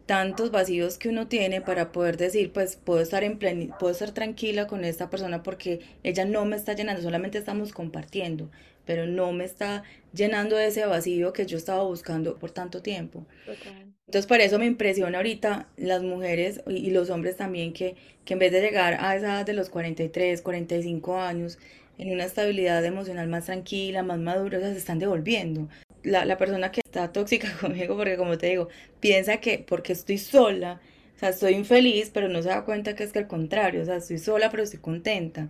tantos 0.06 0.52
vacíos 0.52 0.98
que 0.98 1.08
uno 1.08 1.28
tiene 1.28 1.62
para 1.62 1.92
poder 1.92 2.18
decir, 2.18 2.52
pues 2.52 2.76
puedo 2.76 3.00
estar 3.00 3.24
en 3.24 3.38
puedo 3.80 3.92
estar 3.92 4.12
tranquila 4.12 4.68
con 4.68 4.84
esta 4.84 5.10
persona 5.10 5.44
porque 5.44 5.82
ella 6.04 6.26
no 6.26 6.46
me 6.46 6.56
está 6.56 6.74
llenando, 6.74 7.02
solamente 7.02 7.38
estamos 7.38 7.72
compartiendo, 7.72 8.50
pero 8.90 9.06
no 9.06 9.32
me 9.32 9.46
está 9.46 9.84
llenando 10.16 10.56
de 10.56 10.66
ese 10.66 10.84
vacío 10.84 11.32
que 11.32 11.46
yo 11.46 11.58
estaba 11.60 11.84
buscando 11.84 12.40
por 12.40 12.50
tanto 12.50 12.82
tiempo. 12.82 13.28
Total. 13.46 13.94
Entonces, 14.08 14.26
por 14.26 14.42
eso 14.42 14.58
me 14.58 14.66
impresiona 14.66 15.20
ahorita 15.20 15.68
las 15.78 16.02
mujeres 16.02 16.64
y 16.68 16.78
y 16.78 16.90
los 16.90 17.12
hombres 17.12 17.38
también 17.38 17.72
que, 17.72 17.96
que 18.26 18.34
en 18.34 18.40
vez 18.40 18.52
de 18.52 18.62
llegar 18.62 18.98
a 19.00 19.16
esa 19.16 19.28
edad 19.28 19.46
de 19.46 19.54
los 19.54 19.70
43, 19.70 20.42
45 20.42 21.20
años, 21.20 21.60
en 22.00 22.12
una 22.12 22.24
estabilidad 22.24 22.84
emocional 22.84 23.28
más 23.28 23.46
tranquila, 23.46 24.02
más 24.02 24.18
madura, 24.18 24.58
o 24.58 24.62
sea, 24.62 24.72
se 24.72 24.80
están 24.80 24.98
devolviendo. 24.98 25.70
La, 26.02 26.26
la 26.26 26.40
persona 26.40 26.72
que 26.72 26.82
está 26.84 27.12
tóxica 27.12 27.56
conmigo, 27.62 27.96
porque 27.96 28.18
como 28.18 28.40
te 28.40 28.48
digo, 28.48 28.70
piensa 29.00 29.38
que 29.38 29.60
porque 29.60 29.94
estoy 29.94 30.18
sola, 30.18 30.82
o 31.16 31.20
sea, 31.20 31.30
estoy 31.30 31.54
infeliz, 31.54 32.10
pero 32.12 32.28
no 32.28 32.42
se 32.42 32.50
da 32.50 32.66
cuenta 32.66 32.96
que 32.96 33.04
es 33.04 33.14
que 33.14 33.20
al 33.20 33.28
contrario, 33.28 33.84
o 33.84 33.86
sea, 33.86 33.98
estoy 33.98 34.18
sola, 34.18 34.50
pero 34.50 34.64
estoy 34.64 34.80
contenta 34.80 35.50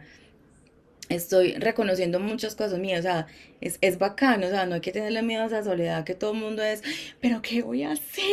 estoy 1.09 1.53
reconociendo 1.55 2.19
muchas 2.19 2.55
cosas 2.55 2.79
mías, 2.79 2.99
o 2.99 3.03
sea, 3.03 3.27
es, 3.61 3.77
es 3.81 3.97
bacano, 3.97 4.47
o 4.47 4.49
sea, 4.49 4.65
no 4.65 4.75
hay 4.75 4.81
que 4.81 4.91
tenerle 4.91 5.21
miedo 5.23 5.43
a 5.43 5.47
esa 5.47 5.63
soledad 5.63 6.05
que 6.05 6.15
todo 6.15 6.33
el 6.33 6.39
mundo 6.39 6.63
es, 6.63 6.83
pero 7.19 7.41
¿qué 7.41 7.61
voy 7.63 7.83
a 7.83 7.91
hacer? 7.91 8.23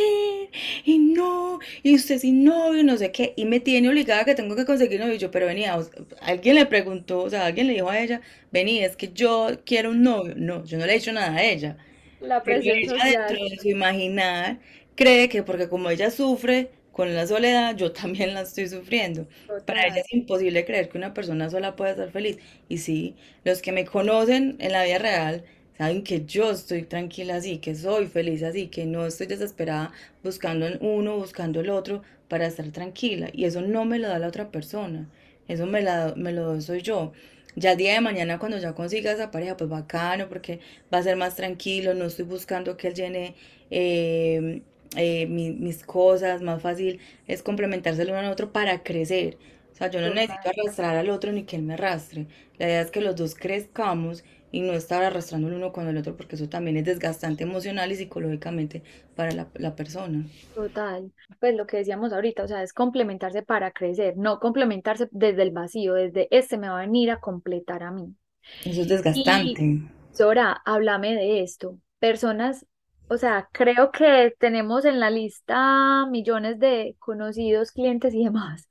Y 0.85 0.99
no, 0.99 1.59
y 1.83 1.95
usted 1.95 2.19
sin 2.19 2.43
novio, 2.43 2.83
no 2.83 2.97
sé 2.97 3.11
qué, 3.11 3.33
y 3.35 3.45
me 3.45 3.59
tiene 3.59 3.89
obligada 3.89 4.25
que 4.25 4.35
tengo 4.35 4.55
que 4.55 4.65
conseguir 4.65 4.99
novio, 4.99 5.15
y 5.15 5.17
yo, 5.17 5.31
pero 5.31 5.47
venía, 5.47 5.75
o 5.77 5.83
sea, 5.83 5.93
alguien 6.21 6.55
le 6.55 6.65
preguntó, 6.65 7.23
o 7.23 7.29
sea, 7.29 7.45
alguien 7.45 7.67
le 7.67 7.73
dijo 7.73 7.89
a 7.89 7.99
ella, 7.99 8.21
vení, 8.51 8.79
es 8.83 8.95
que 8.95 9.11
yo 9.13 9.49
quiero 9.65 9.91
un 9.91 10.03
novio, 10.03 10.33
no, 10.37 10.63
yo 10.65 10.77
no 10.77 10.85
le 10.85 10.93
he 10.93 10.99
dicho 10.99 11.11
nada 11.11 11.35
a 11.35 11.43
ella, 11.43 11.77
La 12.19 12.43
presión 12.43 12.77
ella 12.77 13.27
dentro 13.27 13.37
de 13.49 13.57
su 13.57 13.69
imaginar 13.69 14.59
cree 14.95 15.29
que 15.29 15.43
porque 15.43 15.69
como 15.69 15.89
ella 15.89 16.09
sufre 16.11 16.71
con 16.97 17.13
la 17.15 17.27
soledad, 17.27 17.75
yo 17.77 17.91
también 17.93 18.33
la 18.33 18.41
estoy 18.41 18.67
sufriendo. 18.67 19.27
Para 19.65 19.85
ella 19.87 20.01
es 20.01 20.11
imposible 20.13 20.65
creer 20.65 20.89
que 20.89 20.97
una 20.97 21.13
persona 21.13 21.49
sola 21.49 21.75
pueda 21.75 21.95
ser 21.95 22.11
feliz. 22.11 22.39
Y 22.69 22.79
sí, 22.79 23.15
los 23.43 23.61
que 23.61 23.71
me 23.71 23.85
conocen 23.85 24.55
en 24.59 24.71
la 24.71 24.83
vida 24.83 24.97
real 24.97 25.45
saben 25.77 26.03
que 26.03 26.25
yo 26.25 26.49
estoy 26.51 26.83
tranquila 26.83 27.35
así, 27.35 27.59
que 27.59 27.75
soy 27.75 28.07
feliz 28.07 28.41
así, 28.43 28.67
que 28.69 28.85
no 28.87 29.05
estoy 29.05 29.27
desesperada 29.27 29.91
buscando 30.23 30.65
en 30.67 30.79
uno, 30.81 31.17
buscando 31.17 31.59
el 31.61 31.69
otro 31.69 32.01
para 32.29 32.47
estar 32.47 32.67
tranquila. 32.71 33.29
Y 33.31 33.45
eso 33.45 33.61
no 33.61 33.85
me 33.85 33.99
lo 33.99 34.07
da 34.07 34.17
la 34.19 34.27
otra 34.27 34.49
persona, 34.51 35.07
eso 35.47 35.67
me 35.67 35.81
la, 35.83 36.13
me 36.17 36.31
lo 36.33 36.45
doy 36.45 36.61
soy 36.61 36.81
yo. 36.81 37.13
Ya 37.55 37.71
el 37.73 37.77
día 37.77 37.93
de 37.93 38.01
mañana 38.01 38.39
cuando 38.39 38.57
ya 38.59 38.73
consiga 38.73 39.11
esa 39.11 39.31
pareja, 39.31 39.57
pues 39.57 39.69
bacano, 39.69 40.29
porque 40.29 40.59
va 40.93 40.99
a 40.99 41.03
ser 41.03 41.15
más 41.15 41.35
tranquilo, 41.35 41.93
no 41.93 42.05
estoy 42.05 42.25
buscando 42.25 42.77
que 42.77 42.87
él 42.89 42.93
llene 42.95 43.35
eh, 43.71 44.61
eh, 44.95 45.27
mi- 45.27 45.51
mis 45.51 45.83
cosas, 45.83 46.41
más 46.41 46.61
fácil 46.61 46.99
es 47.27 47.43
complementarse 47.43 48.01
el 48.03 48.09
uno 48.09 48.19
al 48.19 48.31
otro 48.31 48.51
para 48.51 48.83
crecer. 48.83 49.37
O 49.73 49.75
sea, 49.75 49.89
yo 49.91 50.01
no 50.01 50.09
necesito 50.09 50.49
arrastrar 50.49 50.95
al 50.95 51.09
otro 51.09 51.31
ni 51.31 51.43
que 51.45 51.55
él 51.55 51.63
me 51.63 51.73
arrastre. 51.75 52.27
La 52.57 52.65
idea 52.67 52.81
es 52.81 52.91
que 52.91 53.01
los 53.01 53.15
dos 53.15 53.35
crezcamos 53.35 54.23
y 54.51 54.61
no 54.61 54.73
estar 54.73 55.03
arrastrando 55.03 55.47
el 55.49 55.53
uno 55.55 55.71
con 55.73 55.87
el 55.87 55.97
otro, 55.97 56.15
porque 56.17 56.35
eso 56.35 56.49
también 56.49 56.77
es 56.77 56.85
desgastante 56.85 57.43
emocional 57.43 57.91
y 57.91 57.95
psicológicamente 57.95 58.81
para 59.15 59.31
la, 59.33 59.49
la 59.55 59.75
persona. 59.75 60.25
Total, 60.53 61.11
pues 61.39 61.55
lo 61.55 61.67
que 61.67 61.77
decíamos 61.77 62.11
ahorita, 62.13 62.43
o 62.43 62.47
sea, 62.47 62.63
es 62.63 62.73
complementarse 62.73 63.43
para 63.43 63.71
crecer, 63.71 64.17
no 64.17 64.39
complementarse 64.39 65.07
desde 65.11 65.43
el 65.43 65.51
vacío, 65.51 65.93
desde 65.93 66.27
este 66.35 66.57
me 66.57 66.67
va 66.69 66.79
a 66.79 66.81
venir 66.81 67.11
a 67.11 67.19
completar 67.19 67.83
a 67.83 67.91
mí. 67.91 68.15
Eso 68.63 68.81
es 68.81 68.87
Y 69.13 69.61
desgastante. 69.67 69.81
Sora, 70.11 70.61
háblame 70.65 71.15
de 71.15 71.41
esto. 71.43 71.79
Personas, 71.99 72.65
o 73.09 73.17
sea, 73.17 73.49
creo 73.53 73.91
que 73.91 74.33
tenemos 74.39 74.85
en 74.85 74.99
la 74.99 75.09
lista 75.09 76.05
millones 76.07 76.59
de 76.59 76.95
conocidos, 76.99 77.71
clientes 77.71 78.13
y 78.13 78.23
demás 78.25 78.69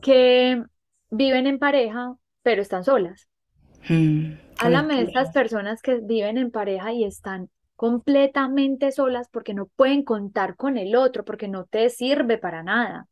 que 0.00 0.62
viven 1.10 1.46
en 1.46 1.58
pareja, 1.58 2.16
pero 2.42 2.62
están 2.62 2.84
solas. 2.84 3.28
Mm, 3.90 4.36
Háblame 4.58 4.96
de 4.96 5.02
estas 5.02 5.30
personas 5.30 5.80
que 5.82 5.96
viven 6.00 6.36
en 6.38 6.50
pareja 6.50 6.92
y 6.92 7.04
están 7.04 7.48
completamente 7.76 8.92
solas 8.92 9.28
porque 9.32 9.54
no 9.54 9.66
pueden 9.66 10.04
contar 10.04 10.56
con 10.56 10.76
el 10.76 10.94
otro, 10.96 11.24
porque 11.24 11.48
no 11.48 11.64
te 11.64 11.88
sirve 11.90 12.36
para 12.38 12.62
nada, 12.62 13.08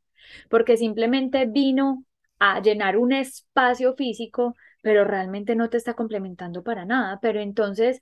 porque 0.51 0.77
simplemente 0.77 1.47
vino 1.47 2.05
a 2.39 2.61
llenar 2.61 2.99
un 2.99 3.13
espacio 3.13 3.95
físico, 3.97 4.57
pero 4.83 5.05
realmente 5.05 5.57
no 5.57 5.71
te 5.71 5.79
está 5.79 5.95
complementando 5.95 6.63
para 6.63 6.85
nada. 6.85 7.19
Pero 7.23 7.41
entonces, 7.41 8.01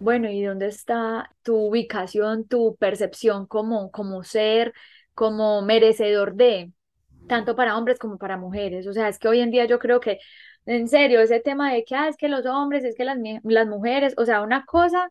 bueno, 0.00 0.30
¿y 0.30 0.42
dónde 0.42 0.66
está 0.66 1.30
tu 1.42 1.56
ubicación, 1.56 2.46
tu 2.46 2.76
percepción 2.76 3.46
como, 3.46 3.90
como 3.90 4.22
ser, 4.24 4.72
como 5.14 5.62
merecedor 5.62 6.34
de? 6.34 6.72
tanto 7.26 7.56
para 7.56 7.76
hombres 7.76 7.98
como 7.98 8.18
para 8.18 8.36
mujeres. 8.36 8.86
O 8.86 8.92
sea, 8.92 9.08
es 9.08 9.18
que 9.18 9.28
hoy 9.28 9.40
en 9.40 9.50
día 9.50 9.64
yo 9.66 9.78
creo 9.78 10.00
que, 10.00 10.18
en 10.66 10.88
serio, 10.88 11.20
ese 11.20 11.40
tema 11.40 11.72
de 11.72 11.84
que, 11.84 11.94
ah, 11.94 12.08
es 12.08 12.16
que 12.16 12.28
los 12.28 12.46
hombres, 12.46 12.84
es 12.84 12.96
que 12.96 13.04
las, 13.04 13.18
las 13.44 13.66
mujeres, 13.66 14.14
o 14.16 14.24
sea, 14.24 14.42
una 14.42 14.64
cosa 14.64 15.10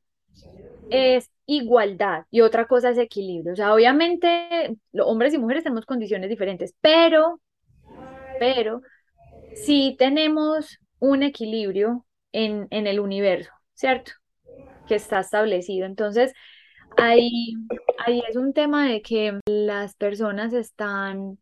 es 0.89 1.31
igualdad 1.45 2.25
y 2.31 2.41
otra 2.41 2.67
cosa 2.67 2.89
es 2.89 2.97
equilibrio. 2.97 3.53
O 3.53 3.55
sea, 3.55 3.73
obviamente, 3.73 4.77
los 4.91 5.07
hombres 5.07 5.33
y 5.33 5.37
mujeres 5.37 5.63
tenemos 5.63 5.85
condiciones 5.85 6.29
diferentes, 6.29 6.73
pero, 6.81 7.41
pero, 8.39 8.81
sí 9.55 9.95
tenemos 9.97 10.79
un 10.99 11.23
equilibrio 11.23 12.05
en, 12.31 12.67
en 12.71 12.87
el 12.87 12.99
universo, 12.99 13.51
¿cierto? 13.73 14.11
Que 14.87 14.95
está 14.95 15.19
establecido. 15.19 15.85
Entonces, 15.85 16.33
ahí, 16.97 17.53
ahí 18.05 18.21
es 18.29 18.35
un 18.35 18.53
tema 18.53 18.87
de 18.87 19.01
que 19.01 19.39
las 19.45 19.95
personas 19.95 20.53
están 20.53 21.37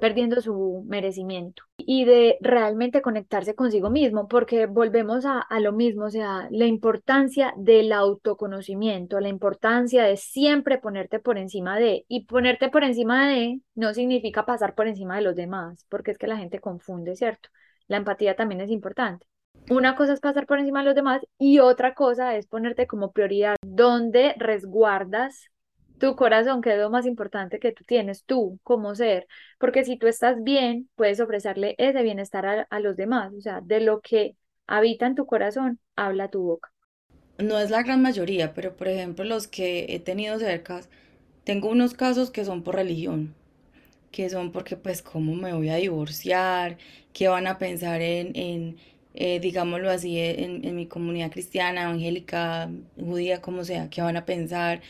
perdiendo 0.00 0.40
su 0.40 0.84
merecimiento 0.88 1.62
y 1.76 2.04
de 2.04 2.36
realmente 2.40 3.02
conectarse 3.02 3.54
consigo 3.54 3.88
mismo, 3.88 4.26
porque 4.28 4.66
volvemos 4.66 5.24
a, 5.26 5.38
a 5.40 5.60
lo 5.60 5.72
mismo, 5.72 6.06
o 6.06 6.10
sea, 6.10 6.48
la 6.50 6.66
importancia 6.66 7.54
del 7.56 7.92
autoconocimiento, 7.92 9.20
la 9.20 9.28
importancia 9.28 10.04
de 10.04 10.16
siempre 10.16 10.78
ponerte 10.78 11.20
por 11.20 11.38
encima 11.38 11.78
de, 11.78 12.04
y 12.08 12.26
ponerte 12.26 12.68
por 12.68 12.82
encima 12.84 13.28
de 13.28 13.60
no 13.76 13.94
significa 13.94 14.44
pasar 14.44 14.74
por 14.74 14.88
encima 14.88 15.16
de 15.16 15.22
los 15.22 15.36
demás, 15.36 15.86
porque 15.88 16.10
es 16.10 16.18
que 16.18 16.26
la 16.26 16.36
gente 16.36 16.58
confunde, 16.60 17.14
¿cierto? 17.14 17.48
La 17.86 17.96
empatía 17.98 18.34
también 18.34 18.60
es 18.60 18.70
importante. 18.70 19.26
Una 19.72 19.96
cosa 19.96 20.12
es 20.12 20.20
pasar 20.20 20.46
por 20.46 20.58
encima 20.58 20.80
de 20.80 20.86
los 20.86 20.94
demás 20.94 21.22
y 21.38 21.58
otra 21.60 21.94
cosa 21.94 22.36
es 22.36 22.46
ponerte 22.46 22.86
como 22.86 23.12
prioridad, 23.12 23.56
donde 23.62 24.34
resguardas 24.38 25.46
tu 25.98 26.14
corazón, 26.16 26.60
que 26.62 26.72
es 26.74 26.78
lo 26.78 26.90
más 26.90 27.06
importante 27.06 27.58
que 27.58 27.72
tú 27.72 27.84
tienes, 27.84 28.24
tú 28.24 28.58
como 28.64 28.94
ser, 28.94 29.26
porque 29.58 29.84
si 29.84 29.96
tú 29.98 30.06
estás 30.08 30.42
bien, 30.42 30.90
puedes 30.96 31.20
ofrecerle 31.20 31.74
ese 31.78 32.02
bienestar 32.02 32.44
a, 32.46 32.62
a 32.70 32.80
los 32.80 32.96
demás, 32.96 33.32
o 33.34 33.40
sea, 33.40 33.60
de 33.62 33.80
lo 33.80 34.00
que 34.00 34.36
habita 34.66 35.06
en 35.06 35.14
tu 35.14 35.26
corazón, 35.26 35.80
habla 35.96 36.28
tu 36.30 36.42
boca. 36.42 36.70
No 37.38 37.58
es 37.58 37.70
la 37.70 37.82
gran 37.82 38.02
mayoría, 38.02 38.54
pero 38.54 38.76
por 38.76 38.88
ejemplo 38.88 39.24
los 39.24 39.48
que 39.48 39.86
he 39.88 39.98
tenido 40.00 40.38
cercas, 40.38 40.88
tengo 41.44 41.68
unos 41.70 41.94
casos 41.94 42.30
que 42.30 42.44
son 42.44 42.62
por 42.62 42.76
religión, 42.76 43.34
que 44.12 44.30
son 44.30 44.52
porque 44.52 44.76
pues 44.76 45.02
cómo 45.02 45.34
me 45.36 45.52
voy 45.54 45.70
a 45.70 45.76
divorciar, 45.76 46.78
qué 47.14 47.28
van 47.28 47.46
a 47.48 47.58
pensar 47.58 48.02
en, 48.02 48.32
en 48.36 48.78
eh, 49.14 49.40
digámoslo 49.40 49.90
así, 49.90 50.18
en, 50.18 50.64
en 50.64 50.76
mi 50.76 50.86
comunidad 50.86 51.30
cristiana, 51.30 51.82
evangélica, 51.82 52.70
judía, 52.98 53.40
como 53.40 53.64
sea, 53.64 53.90
qué 53.90 54.02
van 54.02 54.16
a 54.16 54.24
pensar. 54.26 54.80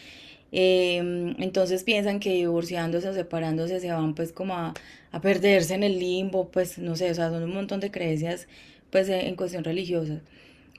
Em, 0.53 1.35
entonces 1.43 1.83
piensan 1.85 2.21
que 2.21 2.31
divorciándose 2.35 3.09
o 3.09 3.15
separándose 3.15 3.81
se 3.81 3.91
van 3.91 4.15
pues 4.15 4.33
como 4.33 4.55
a, 4.55 4.75
a 5.11 5.21
perderse 5.21 5.75
en 5.75 5.83
el 5.83 5.99
limbo, 5.99 6.51
pues 6.51 6.79
no 6.79 6.95
sé, 6.97 7.11
o 7.11 7.15
sea, 7.15 7.31
son 7.31 7.43
un 7.45 7.55
montón 7.55 7.81
de 7.81 7.91
creencias 7.91 8.49
pues 8.91 9.09
en 9.09 9.21
en 9.27 9.37
cuestión 9.37 9.65
religiosa. 9.65 10.21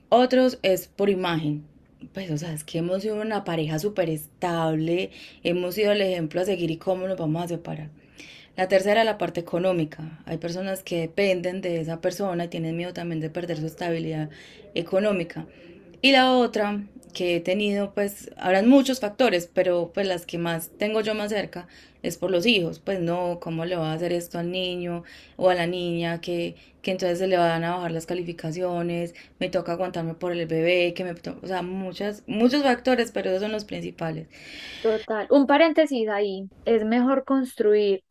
Otros 0.09 0.59
es 0.61 0.87
por 0.87 1.09
imagen. 1.09 1.65
Pues, 2.13 2.29
o 2.31 2.37
sea, 2.37 2.53
es 2.53 2.63
que 2.63 2.79
hemos 2.79 3.01
sido 3.01 3.19
una 3.21 3.43
pareja 3.45 3.79
súper 3.79 4.09
estable, 4.09 5.11
hemos 5.43 5.75
sido 5.75 5.91
el 5.93 6.01
ejemplo 6.01 6.41
a 6.41 6.45
seguir 6.45 6.69
y 6.71 6.77
cómo 6.77 7.07
nos 7.07 7.17
vamos 7.17 7.43
a 7.43 7.47
separar. 7.47 7.89
La 8.55 8.67
tercera, 8.67 9.03
la 9.03 9.17
parte 9.17 9.39
económica. 9.39 10.21
Hay 10.25 10.37
personas 10.37 10.83
que 10.83 11.01
dependen 11.01 11.61
de 11.61 11.81
esa 11.81 12.01
persona 12.01 12.45
y 12.45 12.47
tienen 12.49 12.77
miedo 12.77 12.93
también 12.93 13.19
de 13.19 13.29
perder 13.29 13.57
su 13.57 13.65
estabilidad 13.65 14.29
económica. 14.75 15.47
Y 16.01 16.11
la 16.11 16.31
otra 16.33 16.83
que 17.13 17.37
he 17.37 17.41
tenido, 17.41 17.93
pues, 17.93 18.31
habrán 18.37 18.67
muchos 18.67 18.99
factores, 18.99 19.49
pero 19.53 19.91
pues 19.93 20.07
las 20.07 20.25
que 20.25 20.37
más 20.37 20.69
tengo 20.77 21.01
yo 21.01 21.15
más 21.15 21.29
cerca 21.31 21.67
es 22.03 22.17
por 22.17 22.29
los 22.31 22.45
hijos. 22.45 22.79
Pues 22.79 22.99
no, 22.99 23.39
¿cómo 23.41 23.65
le 23.65 23.75
va 23.75 23.91
a 23.91 23.93
hacer 23.95 24.11
esto 24.13 24.37
al 24.39 24.51
niño 24.51 25.03
o 25.37 25.49
a 25.49 25.55
la 25.55 25.65
niña? 25.67 26.21
Que, 26.21 26.55
que 26.81 26.91
entonces 26.91 27.19
se 27.19 27.27
le 27.27 27.37
van 27.37 27.63
a 27.63 27.75
bajar 27.75 27.91
las 27.91 28.05
calificaciones, 28.05 29.15
me 29.39 29.49
toca 29.49 29.73
aguantarme 29.73 30.15
por 30.15 30.33
el 30.33 30.45
bebé, 30.47 30.93
que 30.93 31.03
me... 31.03 31.11
O 31.41 31.47
sea, 31.47 31.61
muchas, 31.63 32.23
muchos 32.27 32.63
factores, 32.63 33.11
pero 33.11 33.29
esos 33.29 33.41
son 33.41 33.51
los 33.51 33.65
principales. 33.65 34.27
Total. 34.81 35.27
Un 35.29 35.47
paréntesis 35.47 36.07
ahí, 36.09 36.49
es 36.65 36.83
mejor 36.85 37.23
construir 37.25 38.03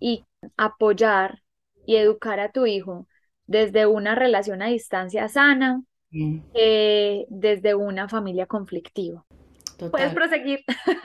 y 0.00 0.26
apoyar 0.58 1.42
y 1.86 1.96
educar 1.96 2.40
a 2.40 2.52
tu 2.52 2.66
hijo 2.66 3.08
desde 3.46 3.86
una 3.86 4.14
relación 4.16 4.62
a 4.62 4.68
distancia 4.68 5.28
sana 5.28 5.82
Mm, 6.14 6.40
que 6.54 7.26
desde 7.30 7.74
una 7.74 8.08
familia 8.08 8.46
conflictiva. 8.46 9.26
Puedes 9.90 10.12
proseguir. 10.14 10.64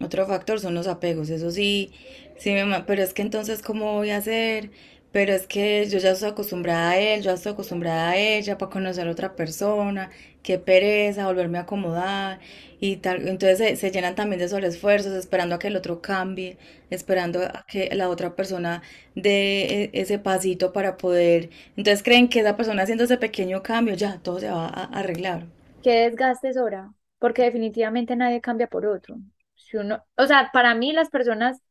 Otro 0.00 0.26
factor 0.26 0.60
son 0.60 0.74
los 0.74 0.86
apegos, 0.88 1.30
eso 1.30 1.50
sí, 1.50 1.92
sí 2.38 2.50
me 2.52 2.82
pero 2.86 3.02
es 3.02 3.14
que 3.14 3.22
entonces, 3.22 3.62
¿cómo 3.62 3.94
voy 3.94 4.10
a 4.10 4.18
hacer? 4.18 4.70
Pero 5.12 5.32
es 5.32 5.46
que 5.46 5.86
yo 5.88 5.98
ya 5.98 6.10
estoy 6.10 6.28
acostumbrada 6.30 6.90
a 6.90 6.98
él, 6.98 7.20
yo 7.22 7.30
ya 7.30 7.34
estoy 7.34 7.52
acostumbrada 7.52 8.10
a 8.10 8.16
ella 8.18 8.58
para 8.58 8.70
conocer 8.70 9.08
a 9.08 9.10
otra 9.10 9.34
persona, 9.36 10.10
qué 10.46 10.58
pereza, 10.58 11.26
volverme 11.26 11.58
a 11.58 11.62
acomodar 11.62 12.40
y 12.80 12.96
tal. 12.98 13.28
Entonces 13.28 13.58
se, 13.58 13.76
se 13.76 13.90
llenan 13.90 14.14
también 14.14 14.40
de 14.40 14.48
sobreesfuerzos, 14.48 15.12
esperando 15.14 15.56
a 15.56 15.58
que 15.58 15.68
el 15.68 15.76
otro 15.76 16.00
cambie, 16.02 16.58
esperando 16.90 17.40
a 17.42 17.64
que 17.68 17.94
la 17.94 18.08
otra 18.10 18.36
persona 18.36 18.82
dé 19.14 19.84
e- 19.84 19.90
ese 19.94 20.18
pasito 20.18 20.72
para 20.72 20.96
poder. 20.98 21.50
Entonces 21.76 22.02
creen 22.02 22.28
que 22.28 22.40
esa 22.40 22.56
persona 22.56 22.82
haciendo 22.84 23.04
ese 23.04 23.18
pequeño 23.18 23.62
cambio, 23.62 23.94
ya 23.94 24.18
todo 24.22 24.40
se 24.40 24.50
va 24.50 24.66
a 24.68 24.84
arreglar. 24.98 25.46
Qué 25.82 25.90
desgaste 26.10 26.48
es 26.50 26.56
hora, 26.56 26.92
porque 27.18 27.42
definitivamente 27.42 28.16
nadie 28.16 28.40
cambia 28.40 28.66
por 28.68 28.86
otro. 28.86 29.16
Si 29.54 29.76
uno, 29.76 30.04
o 30.16 30.26
sea, 30.26 30.50
para 30.52 30.74
mí 30.74 30.92
las 30.92 31.10
personas 31.10 31.62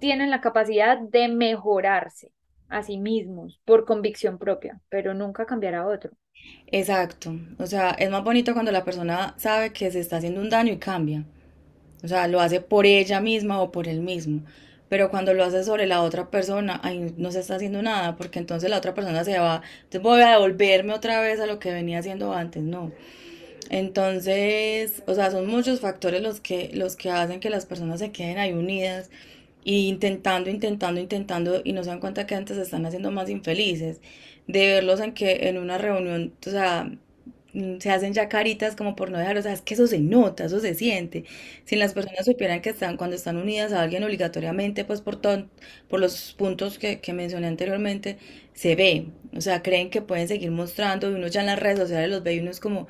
tienen 0.00 0.30
la 0.30 0.40
capacidad 0.40 0.98
de 0.98 1.28
mejorarse 1.28 2.32
a 2.70 2.82
sí 2.82 2.98
mismos 2.98 3.60
por 3.64 3.84
convicción 3.84 4.38
propia, 4.38 4.80
pero 4.88 5.14
nunca 5.14 5.46
cambiar 5.46 5.74
a 5.74 5.86
otro. 5.86 6.12
Exacto. 6.68 7.36
O 7.58 7.66
sea, 7.66 7.90
es 7.90 8.10
más 8.10 8.24
bonito 8.24 8.52
cuando 8.54 8.72
la 8.72 8.84
persona 8.84 9.34
sabe 9.38 9.72
que 9.72 9.90
se 9.90 10.00
está 10.00 10.16
haciendo 10.18 10.40
un 10.40 10.50
daño 10.50 10.72
y 10.72 10.78
cambia. 10.78 11.24
O 12.04 12.08
sea, 12.08 12.28
lo 12.28 12.40
hace 12.40 12.60
por 12.60 12.86
ella 12.86 13.20
misma 13.20 13.60
o 13.62 13.72
por 13.72 13.88
él 13.88 14.00
mismo. 14.02 14.42
Pero 14.88 15.10
cuando 15.10 15.34
lo 15.34 15.44
hace 15.44 15.64
sobre 15.64 15.86
la 15.86 16.02
otra 16.02 16.30
persona, 16.30 16.80
ahí 16.82 17.14
no 17.18 17.32
se 17.32 17.40
está 17.40 17.56
haciendo 17.56 17.82
nada, 17.82 18.16
porque 18.16 18.38
entonces 18.40 18.70
la 18.70 18.78
otra 18.78 18.94
persona 18.94 19.24
se 19.24 19.38
va, 19.38 19.62
entonces 19.84 20.02
voy 20.02 20.20
a 20.22 20.32
devolverme 20.32 20.94
otra 20.94 21.20
vez 21.20 21.40
a 21.40 21.46
lo 21.46 21.58
que 21.60 21.72
venía 21.72 22.00
haciendo 22.00 22.32
antes, 22.34 22.62
no. 22.64 22.92
Entonces, 23.70 25.02
o 25.06 25.14
sea, 25.14 25.30
son 25.30 25.46
muchos 25.46 25.80
factores 25.80 26.22
los 26.22 26.40
que, 26.40 26.70
los 26.74 26.96
que 26.96 27.10
hacen 27.10 27.40
que 27.40 27.50
las 27.50 27.66
personas 27.66 28.00
se 28.00 28.12
queden 28.12 28.38
ahí 28.38 28.52
unidas 28.52 29.10
y 29.64 29.88
intentando, 29.88 30.50
intentando, 30.50 31.00
intentando 31.00 31.60
y 31.64 31.72
no 31.72 31.82
se 31.84 31.90
dan 31.90 32.00
cuenta 32.00 32.26
que 32.26 32.34
antes 32.34 32.56
se 32.56 32.62
están 32.62 32.86
haciendo 32.86 33.10
más 33.10 33.28
infelices. 33.30 34.00
De 34.46 34.66
verlos 34.66 35.00
en 35.00 35.12
que 35.14 35.48
en 35.48 35.58
una 35.58 35.78
reunión, 35.78 36.34
o 36.46 36.50
sea, 36.50 36.90
mm, 37.52 37.78
se 37.80 37.90
hacen 37.90 38.12
ya 38.14 38.28
caritas 38.28 38.76
como 38.76 38.96
por 38.96 39.10
no 39.10 39.18
dejarlo, 39.18 39.40
o 39.40 39.42
sea, 39.42 39.52
es 39.52 39.62
que 39.62 39.74
eso 39.74 39.86
se 39.86 39.98
nota, 40.00 40.44
eso 40.44 40.60
se 40.60 40.74
siente. 40.74 41.24
Si 41.64 41.76
las 41.76 41.92
personas 41.94 42.24
supieran 42.26 42.60
que 42.62 42.70
están, 42.70 42.96
cuando 42.96 43.16
están 43.16 43.36
unidas 43.36 43.72
a 43.72 43.82
alguien 43.82 44.04
obligatoriamente, 44.04 44.84
pues 44.84 45.00
por, 45.02 45.20
por 45.88 46.00
los 46.00 46.32
puntos 46.34 46.78
que, 46.78 47.00
que 47.00 47.12
mencioné 47.12 47.46
anteriormente, 47.48 48.18
se 48.54 48.76
ve, 48.76 49.06
o 49.36 49.40
sea, 49.40 49.62
creen 49.62 49.90
que 49.90 50.02
pueden 50.02 50.28
seguir 50.28 50.50
mostrando 50.50 51.10
y 51.10 51.14
uno 51.14 51.26
ya 51.28 51.40
en 51.40 51.46
las 51.46 51.58
redes 51.58 51.78
sociales 51.78 52.10
los 52.10 52.22
ve 52.22 52.34
y 52.34 52.40
uno 52.40 52.50
es 52.50 52.60
como, 52.60 52.88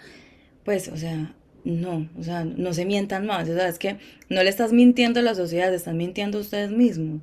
pues, 0.64 0.88
o 0.88 0.96
sea, 0.96 1.34
no, 1.64 2.08
o 2.18 2.22
sea, 2.22 2.44
no 2.44 2.72
se 2.72 2.84
mientan 2.84 3.26
más, 3.26 3.48
o 3.48 3.54
sea, 3.54 3.68
es 3.68 3.78
que 3.78 3.98
no 4.28 4.42
le 4.42 4.50
estás 4.50 4.72
mintiendo 4.72 5.20
a 5.20 5.22
la 5.22 5.34
sociedad, 5.34 5.72
están 5.72 5.96
mintiendo 5.96 6.38
a 6.38 6.40
ustedes 6.42 6.70
mismos. 6.70 7.22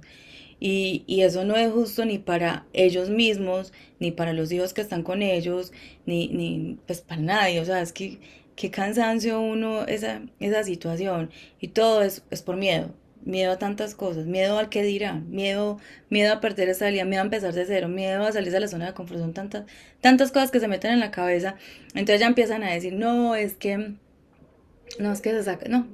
Y, 0.60 1.04
y, 1.06 1.22
eso 1.22 1.44
no 1.44 1.56
es 1.56 1.72
justo 1.72 2.04
ni 2.06 2.18
para 2.18 2.66
ellos 2.74 3.10
mismos, 3.10 3.74
ni 4.00 4.12
para 4.12 4.34
los 4.34 4.52
hijos 4.52 4.74
que 4.74 4.82
están 4.82 5.04
con 5.04 5.22
ellos, 5.22 5.72
ni, 6.06 6.30
ni 6.30 6.80
pues 6.88 7.02
para 7.02 7.22
nadie. 7.22 7.60
O 7.60 7.66
sea, 7.66 7.82
es 7.82 7.94
que 7.94 8.20
qué 8.56 8.72
cansancio 8.72 9.40
uno 9.40 9.86
esa, 9.86 10.22
esa 10.40 10.64
situación. 10.64 11.30
Y 11.62 11.70
todo 11.70 12.02
es, 12.02 12.24
es 12.32 12.42
por 12.42 12.58
miedo. 12.58 12.94
Miedo 13.24 13.52
a 13.54 13.60
tantas 13.60 13.94
cosas, 13.94 14.26
miedo 14.26 14.58
al 14.58 14.70
que 14.70 14.84
dirá, 14.84 15.16
miedo, 15.16 15.80
miedo 16.10 16.34
a 16.34 16.40
perder 16.40 16.70
esa 16.70 16.90
vida, 16.90 17.04
miedo 17.04 17.22
a 17.22 17.26
empezar 17.26 17.54
de 17.54 17.66
cero, 17.66 17.90
miedo 17.90 18.24
a 18.24 18.32
salir 18.32 18.54
de 18.54 18.62
la 18.62 18.70
zona 18.70 18.86
de 18.88 18.94
confort, 18.94 19.20
son 19.20 19.34
tantas, 19.34 19.66
tantas 20.00 20.32
cosas 20.32 20.50
que 20.50 20.62
se 20.62 20.70
meten 20.70 20.92
en 20.92 21.02
la 21.02 21.12
cabeza. 21.12 21.56
Entonces 21.90 22.22
ya 22.22 22.28
empiezan 22.28 22.64
a 22.64 22.72
decir, 22.72 22.94
no, 22.94 23.36
es 23.36 23.56
que 23.56 23.96
no, 25.00 25.12
es 25.12 25.22
que 25.22 25.32
se 25.32 25.44
saca, 25.44 25.68
no. 25.70 25.88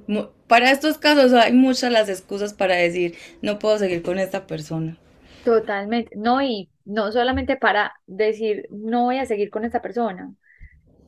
Para 0.46 0.70
estos 0.70 0.98
casos 0.98 1.32
hay 1.32 1.52
muchas 1.52 1.92
las 1.92 2.08
excusas 2.08 2.54
para 2.54 2.76
decir, 2.76 3.16
no 3.42 3.58
puedo 3.58 3.78
seguir 3.78 4.02
con 4.02 4.18
esta 4.18 4.46
persona. 4.46 4.98
Totalmente. 5.42 6.16
No, 6.16 6.40
y 6.42 6.70
no 6.84 7.12
solamente 7.12 7.56
para 7.56 7.94
decir, 8.06 8.66
no 8.70 9.04
voy 9.04 9.18
a 9.18 9.26
seguir 9.26 9.50
con 9.50 9.64
esta 9.64 9.82
persona, 9.82 10.34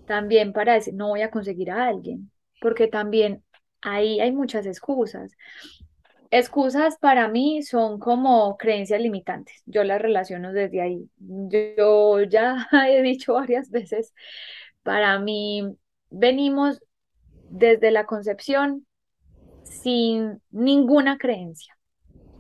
también 0.07 0.53
para 0.53 0.75
decir, 0.75 0.95
no 0.95 1.09
voy 1.09 1.23
a 1.23 1.31
conseguir 1.31 1.71
a 1.71 1.87
alguien, 1.89 2.33
porque 2.61 2.89
también 2.89 3.45
ahí 3.83 4.21
hay 4.21 4.33
muchas 4.33 4.67
excusas. 4.67 5.37
Excusas 6.31 6.99
para 6.99 7.29
mí 7.29 7.63
son 7.63 7.99
como 8.01 8.57
creencias 8.57 9.01
limitantes. 9.01 9.63
Yo 9.67 9.85
las 9.85 10.03
relaciono 10.03 10.53
desde 10.53 10.83
ahí. 10.83 11.09
Yo 11.19 12.23
ya 12.23 12.69
he 12.89 13.03
dicho 13.03 13.35
varias 13.35 13.71
veces, 13.71 14.13
para 14.83 15.19
mí 15.21 15.77
venimos 16.11 16.81
desde 17.49 17.91
la 17.91 18.07
concepción 18.07 18.87
sin 19.65 20.41
ninguna 20.51 21.19
creencia. 21.19 21.77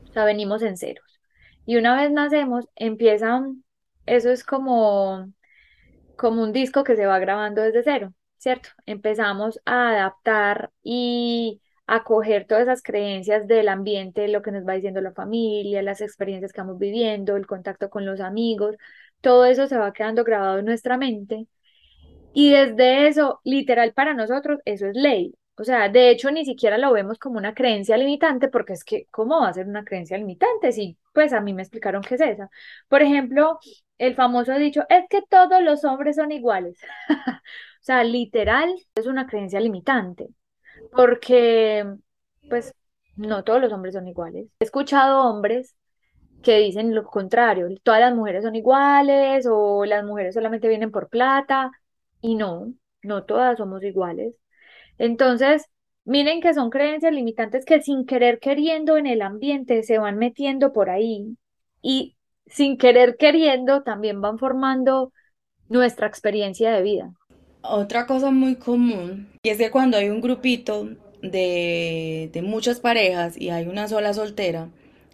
O 0.08 0.12
sea, 0.12 0.25
venimos 0.25 0.62
en 0.62 0.76
ceros. 0.76 1.20
Y 1.66 1.76
una 1.76 1.96
vez 1.96 2.10
nacemos, 2.12 2.68
empiezan, 2.76 3.64
eso 4.06 4.30
es 4.30 4.44
como, 4.44 5.32
como 6.16 6.42
un 6.42 6.52
disco 6.52 6.84
que 6.84 6.96
se 6.96 7.06
va 7.06 7.18
grabando 7.18 7.62
desde 7.62 7.82
cero, 7.82 8.14
¿cierto? 8.38 8.70
Empezamos 8.86 9.60
a 9.64 9.90
adaptar 9.90 10.70
y 10.82 11.60
a 11.86 12.04
coger 12.04 12.46
todas 12.46 12.64
esas 12.64 12.82
creencias 12.82 13.46
del 13.46 13.68
ambiente, 13.68 14.28
lo 14.28 14.42
que 14.42 14.52
nos 14.52 14.66
va 14.66 14.75
diciendo 14.75 15.00
la 15.00 15.12
familia, 15.12 15.82
las 15.82 16.00
experiencias 16.00 16.52
que 16.52 16.60
vamos 16.60 16.78
viviendo, 16.78 17.36
el 17.36 17.46
contacto 17.46 17.90
con 17.90 18.04
los 18.06 18.20
amigos, 18.20 18.76
todo 19.20 19.44
eso 19.44 19.66
se 19.66 19.78
va 19.78 19.92
quedando 19.92 20.25
grabado 20.25 20.58
en 20.58 20.64
nuestra 20.66 20.96
mente 20.98 21.46
y 22.38 22.50
desde 22.50 23.09
eso, 23.09 23.40
literal 23.45 23.95
para 23.95 24.12
nosotros, 24.12 24.61
eso 24.66 24.87
es 24.87 24.95
ley. 24.95 25.35
O 25.57 25.64
sea, 25.64 25.88
de 25.88 26.11
hecho, 26.11 26.31
ni 26.31 26.45
siquiera 26.45 26.76
lo 26.76 26.93
vemos 26.93 27.19
como 27.19 27.38
una 27.38 27.55
creencia 27.55 27.97
limitante, 27.97 28.49
porque 28.49 28.75
es 28.75 28.85
que, 28.85 29.07
¿cómo 29.11 29.40
va 29.40 29.49
a 29.49 29.55
ser 29.55 29.66
una 29.66 29.87
creencia 29.87 30.19
limitante? 30.19 30.71
Si, 30.71 30.99
pues 31.14 31.33
a 31.33 31.40
mí 31.40 31.55
me 31.55 31.62
explicaron 31.62 32.02
qué 32.02 32.16
es 32.16 32.21
esa. 32.21 32.50
Por 32.88 33.00
ejemplo, 33.00 33.59
el 33.97 34.14
famoso 34.14 34.52
dicho, 34.59 34.83
es 34.90 35.07
que 35.09 35.23
todos 35.23 35.62
los 35.62 35.83
hombres 35.87 36.16
son 36.16 36.31
iguales. 36.31 36.78
o 37.40 37.40
sea, 37.81 38.05
literal, 38.05 38.75
es 38.95 39.07
una 39.07 39.26
creencia 39.26 39.59
limitante, 39.59 40.28
porque, 40.93 41.87
pues, 42.50 42.75
no 43.16 43.45
todos 43.45 43.62
los 43.62 43.73
hombres 43.73 43.95
son 43.95 44.09
iguales. 44.09 44.47
He 44.61 44.64
escuchado 44.64 45.23
hombres 45.23 45.75
que 46.43 46.59
dicen 46.59 46.95
lo 46.95 47.05
contrario, 47.05 47.69
todas 47.83 48.00
las 48.00 48.14
mujeres 48.14 48.45
son 48.45 48.57
iguales 48.57 49.47
o 49.50 49.85
las 49.87 50.05
mujeres 50.05 50.35
solamente 50.35 50.69
vienen 50.69 50.90
por 50.90 51.09
plata. 51.09 51.73
Y 52.20 52.35
no, 52.37 52.75
no 53.02 53.25
todas 53.25 53.58
somos 53.58 53.82
iguales. 53.85 54.35
Entonces, 54.99 55.66
miren 56.04 56.40
que 56.40 56.54
son 56.54 56.70
creencias 56.70 57.12
limitantes 57.12 57.64
que 57.64 57.82
sin 57.82 58.06
querer 58.06 58.38
queriendo 58.40 58.97
en 58.97 59.06
el 59.06 59.23
ambiente 59.23 59.82
se 59.82 59.99
van 59.99 60.19
metiendo 60.19 60.73
por 60.73 60.91
ahí 60.91 61.36
y 61.82 62.17
sin 62.47 62.78
querer 62.78 63.17
queriendo 63.17 63.82
también 63.82 64.21
van 64.21 64.38
formando 64.38 65.12
nuestra 65.69 66.06
experiencia 66.08 66.73
de 66.73 66.82
vida. 66.82 67.12
Otra 67.62 68.06
cosa 68.06 68.30
muy 68.30 68.56
común 68.56 69.28
y 69.43 69.49
es 69.50 69.58
que 69.58 69.71
cuando 69.71 69.97
hay 69.97 70.08
un 70.08 70.21
grupito 70.21 70.88
de, 71.23 72.30
de 72.32 72.43
muchas 72.43 72.80
parejas 72.80 73.36
y 73.36 73.50
hay 73.50 73.67
una 73.67 73.88
sola 73.88 74.14
soltera, 74.14 74.69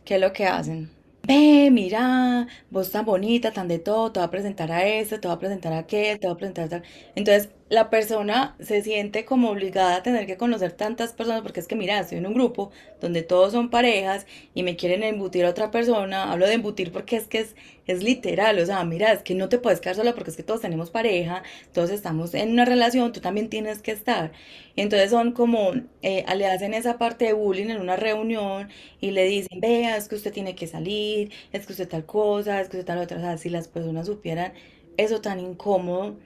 ¿qué 0.05 0.16
es 0.16 0.20
lo 0.20 0.33
que 0.33 0.46
hacen? 0.46 0.90
Ve, 1.22 1.70
mira, 1.70 2.46
vos 2.70 2.90
tan 2.90 3.04
bonita, 3.04 3.52
tan 3.52 3.68
de 3.68 3.78
todo, 3.78 4.12
te 4.12 4.20
voy 4.20 4.26
a 4.26 4.30
presentar 4.30 4.70
a 4.72 4.87
este, 4.87 5.18
te 5.18 5.28
voy 5.28 5.37
a 5.37 5.38
presentar 5.40 5.72
a 5.72 5.78
aquel, 5.78 6.18
te 6.20 6.26
voy 6.26 6.35
a 6.35 6.37
presentar 6.38 6.64
a 6.66 6.68
tal. 6.68 6.82
Entonces, 7.14 7.50
la 7.72 7.88
persona 7.88 8.54
se 8.61 8.82
siente 8.82 9.24
como 9.24 9.50
obligada 9.50 9.96
a 9.96 10.02
tener 10.02 10.26
que 10.26 10.37
conocer 10.37 10.72
tantas 10.72 11.12
personas 11.14 11.40
porque 11.42 11.58
es 11.61 11.66
que, 11.66 11.74
mira, 11.74 11.98
estoy 12.00 12.18
en 12.18 12.26
un 12.26 12.35
grupo 12.35 12.70
donde 13.00 13.22
todos 13.22 13.52
son 13.52 13.70
parejas 13.70 14.26
y 14.54 14.62
me 14.62 14.76
quieren 14.76 15.02
embutir 15.02 15.46
a 15.46 15.50
otra 15.50 15.70
persona. 15.70 16.30
Hablo 16.30 16.46
de 16.46 16.52
embutir 16.54 16.92
porque 16.92 17.16
es 17.16 17.26
que 17.28 17.38
es, 17.40 17.56
es 17.87 18.02
literal, 18.02 18.58
o 18.58 18.66
sea, 18.66 18.85
mira, 18.85 19.11
es 19.12 19.22
que 19.22 19.35
no 19.35 19.48
te 19.48 19.58
puedes 19.58 19.80
quedar 19.80 19.96
sola 19.96 20.12
porque 20.14 20.30
es 20.30 20.37
que 20.37 20.42
todos 20.42 20.61
tenemos 20.61 20.90
pareja, 20.90 21.42
todos 21.72 21.88
estamos 21.90 22.35
en 22.35 22.50
una 22.52 22.66
relación, 22.66 23.11
tú 23.12 23.20
también 23.20 23.48
tienes 23.48 23.80
que 23.80 23.92
estar. 23.92 24.32
Entonces 24.76 25.11
son 25.11 25.32
como, 25.32 25.72
eh, 26.02 26.24
le 26.37 26.46
hacen 26.46 26.74
esa 26.74 26.98
parte 26.98 27.24
de 27.26 27.32
bullying 27.32 27.70
en 27.70 27.80
una 27.80 27.96
reunión 27.96 28.68
y 29.00 29.12
le 29.12 29.24
dicen, 29.24 29.61
vea, 29.61 29.96
es 29.96 30.08
que 30.08 30.14
usted 30.16 30.32
tiene 30.32 30.54
que 30.54 30.66
salir, 30.66 31.32
es 31.52 31.66
que 31.66 31.72
usted 31.72 31.88
tal 31.88 32.04
cosa, 32.06 32.61
es 32.61 32.68
que 32.68 32.76
usted 32.78 32.87
tal 32.87 32.98
otra, 32.98 33.16
o 33.18 33.20
sea, 33.20 33.38
si 33.38 33.48
las 33.48 33.68
personas 33.68 34.06
supieran 34.06 34.52
eso 34.96 35.20
tan 35.20 35.40
incómodo 35.40 36.16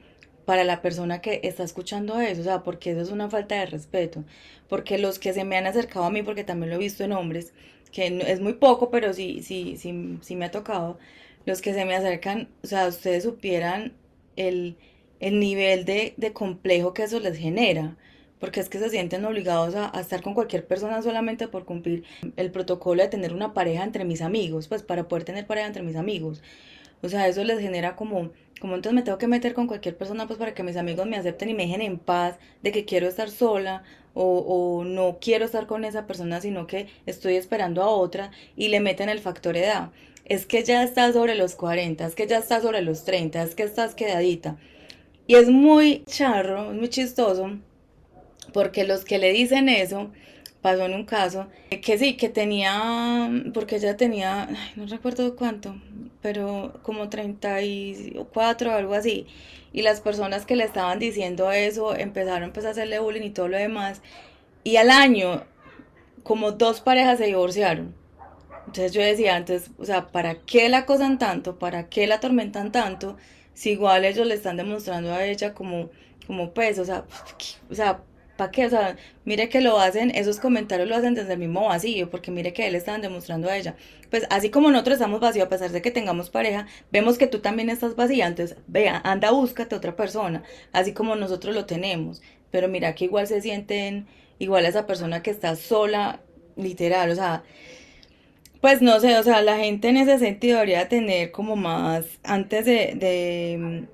para 0.46 0.64
la 0.64 0.80
persona 0.80 1.20
que 1.20 1.40
está 1.44 1.64
escuchando 1.64 2.20
eso, 2.20 2.40
o 2.40 2.44
sea, 2.44 2.62
porque 2.62 2.92
eso 2.92 3.02
es 3.02 3.10
una 3.10 3.28
falta 3.28 3.56
de 3.56 3.66
respeto, 3.66 4.24
porque 4.68 4.96
los 4.96 5.18
que 5.18 5.34
se 5.34 5.44
me 5.44 5.56
han 5.58 5.66
acercado 5.66 6.06
a 6.06 6.10
mí, 6.10 6.22
porque 6.22 6.44
también 6.44 6.70
lo 6.70 6.76
he 6.76 6.78
visto 6.78 7.04
en 7.04 7.12
hombres, 7.12 7.52
que 7.92 8.06
es 8.26 8.40
muy 8.40 8.54
poco, 8.54 8.90
pero 8.90 9.12
sí, 9.12 9.42
sí, 9.42 9.76
sí, 9.76 10.18
sí 10.22 10.36
me 10.36 10.46
ha 10.46 10.50
tocado, 10.50 10.98
los 11.46 11.60
que 11.60 11.74
se 11.74 11.84
me 11.84 11.94
acercan, 11.96 12.48
o 12.62 12.66
sea, 12.66 12.86
ustedes 12.88 13.24
supieran 13.24 13.92
el, 14.36 14.76
el 15.20 15.40
nivel 15.40 15.84
de, 15.84 16.14
de 16.16 16.32
complejo 16.32 16.94
que 16.94 17.02
eso 17.04 17.20
les 17.20 17.36
genera, 17.38 17.96
porque 18.38 18.60
es 18.60 18.68
que 18.68 18.78
se 18.78 18.90
sienten 18.90 19.24
obligados 19.24 19.74
a, 19.74 19.96
a, 19.96 20.00
estar 20.00 20.22
con 20.22 20.34
cualquier 20.34 20.66
persona 20.66 21.02
solamente 21.02 21.48
por 21.48 21.64
cumplir 21.64 22.04
el 22.36 22.50
protocolo 22.52 23.02
de 23.02 23.08
tener 23.08 23.32
una 23.32 23.54
pareja 23.54 23.82
entre 23.82 24.04
mis 24.04 24.22
amigos, 24.22 24.68
pues 24.68 24.82
para 24.82 25.08
poder 25.08 25.24
tener 25.24 25.46
pareja 25.46 25.66
entre 25.66 25.82
mis 25.82 25.96
amigos. 25.96 26.42
O 27.06 27.08
sea, 27.08 27.28
eso 27.28 27.44
les 27.44 27.60
genera 27.60 27.96
como, 27.96 28.30
como 28.60 28.74
entonces 28.74 28.94
me 28.94 29.02
tengo 29.02 29.18
que 29.18 29.28
meter 29.28 29.54
con 29.54 29.66
cualquier 29.66 29.96
persona 29.96 30.26
pues 30.26 30.38
para 30.38 30.54
que 30.54 30.62
mis 30.62 30.76
amigos 30.76 31.06
me 31.06 31.16
acepten 31.16 31.48
y 31.50 31.54
me 31.54 31.64
dejen 31.64 31.82
en 31.82 31.98
paz 31.98 32.36
de 32.62 32.72
que 32.72 32.84
quiero 32.84 33.08
estar 33.08 33.30
sola 33.30 33.84
o, 34.14 34.38
o 34.38 34.84
no 34.84 35.18
quiero 35.20 35.44
estar 35.44 35.66
con 35.66 35.84
esa 35.84 36.06
persona, 36.06 36.40
sino 36.40 36.66
que 36.66 36.88
estoy 37.06 37.36
esperando 37.36 37.82
a 37.82 37.88
otra 37.88 38.30
y 38.56 38.68
le 38.68 38.80
meten 38.80 39.08
el 39.08 39.20
factor 39.20 39.56
edad. 39.56 39.90
Es 40.24 40.46
que 40.46 40.64
ya 40.64 40.82
estás 40.82 41.14
sobre 41.14 41.36
los 41.36 41.54
40, 41.54 42.06
es 42.06 42.14
que 42.16 42.26
ya 42.26 42.38
estás 42.38 42.62
sobre 42.62 42.82
los 42.82 43.04
30, 43.04 43.42
es 43.42 43.54
que 43.54 43.62
estás 43.62 43.94
quedadita. 43.94 44.56
Y 45.28 45.34
es 45.36 45.48
muy 45.48 46.04
charro, 46.06 46.72
es 46.72 46.76
muy 46.78 46.88
chistoso, 46.88 47.58
porque 48.52 48.84
los 48.84 49.04
que 49.04 49.18
le 49.18 49.32
dicen 49.32 49.68
eso, 49.68 50.10
pasó 50.62 50.86
en 50.86 50.94
un 50.94 51.04
caso 51.04 51.46
que 51.82 51.98
sí, 51.98 52.16
que 52.16 52.28
tenía, 52.28 53.30
porque 53.54 53.76
ella 53.76 53.96
tenía, 53.96 54.48
no 54.76 54.86
recuerdo 54.86 55.36
cuánto, 55.36 55.76
pero 56.26 56.72
como 56.82 57.08
34 57.08 58.72
o 58.72 58.74
algo 58.74 58.94
así. 58.94 59.28
Y 59.72 59.82
las 59.82 60.00
personas 60.00 60.44
que 60.44 60.56
le 60.56 60.64
estaban 60.64 60.98
diciendo 60.98 61.52
eso 61.52 61.94
empezaron 61.94 62.50
pues, 62.50 62.66
a 62.66 62.70
hacerle 62.70 62.98
bullying 62.98 63.22
y 63.22 63.30
todo 63.30 63.46
lo 63.46 63.56
demás. 63.56 64.02
Y 64.64 64.74
al 64.76 64.90
año, 64.90 65.44
como 66.24 66.50
dos 66.50 66.80
parejas 66.80 67.18
se 67.18 67.26
divorciaron. 67.26 67.94
Entonces 68.66 68.92
yo 68.92 69.02
decía 69.02 69.36
antes, 69.36 69.70
o 69.78 69.84
sea, 69.84 70.08
¿para 70.08 70.40
qué 70.40 70.68
la 70.68 70.78
acosan 70.78 71.16
tanto? 71.20 71.60
¿Para 71.60 71.88
qué 71.88 72.08
la 72.08 72.16
atormentan 72.16 72.72
tanto? 72.72 73.16
Si 73.54 73.70
igual 73.70 74.04
ellos 74.04 74.26
le 74.26 74.34
están 74.34 74.56
demostrando 74.56 75.12
a 75.12 75.24
ella 75.24 75.54
como, 75.54 75.90
como 76.26 76.52
pues, 76.54 76.80
o 76.80 76.84
sea, 76.84 77.04
o 77.70 77.74
sea, 77.76 78.00
¿Para 78.36 78.50
qué? 78.50 78.66
O 78.66 78.70
sea, 78.70 78.96
mire 79.24 79.48
que 79.48 79.60
lo 79.60 79.78
hacen, 79.78 80.10
esos 80.10 80.40
comentarios 80.40 80.88
lo 80.88 80.96
hacen 80.96 81.14
desde 81.14 81.32
el 81.34 81.38
mismo 81.38 81.66
vacío, 81.66 82.10
porque 82.10 82.30
mire 82.30 82.52
que 82.52 82.66
él 82.66 82.74
estaban 82.74 83.00
demostrando 83.00 83.48
a 83.48 83.56
ella. 83.56 83.76
Pues 84.10 84.26
así 84.30 84.50
como 84.50 84.70
nosotros 84.70 84.94
estamos 84.94 85.20
vacíos, 85.20 85.46
a 85.46 85.48
pesar 85.48 85.70
de 85.70 85.82
que 85.82 85.90
tengamos 85.90 86.30
pareja, 86.30 86.66
vemos 86.92 87.18
que 87.18 87.26
tú 87.26 87.40
también 87.40 87.70
estás 87.70 87.96
vacía, 87.96 88.26
entonces 88.26 88.58
vea, 88.66 89.00
anda, 89.04 89.30
búscate 89.30 89.74
otra 89.74 89.96
persona, 89.96 90.42
así 90.72 90.92
como 90.92 91.16
nosotros 91.16 91.54
lo 91.54 91.66
tenemos. 91.66 92.22
Pero 92.50 92.68
mira 92.68 92.94
que 92.94 93.06
igual 93.06 93.26
se 93.26 93.40
sienten 93.40 94.06
igual 94.38 94.66
a 94.66 94.68
esa 94.68 94.86
persona 94.86 95.22
que 95.22 95.30
está 95.30 95.56
sola, 95.56 96.20
literal, 96.56 97.10
o 97.10 97.14
sea, 97.14 97.42
pues 98.60 98.82
no 98.82 99.00
sé, 99.00 99.18
o 99.18 99.22
sea, 99.22 99.42
la 99.42 99.56
gente 99.58 99.88
en 99.88 99.96
ese 99.98 100.18
sentido 100.18 100.56
debería 100.56 100.88
tener 100.88 101.30
como 101.30 101.56
más, 101.56 102.06
antes 102.24 102.64
de, 102.64 102.94
de 102.96 103.86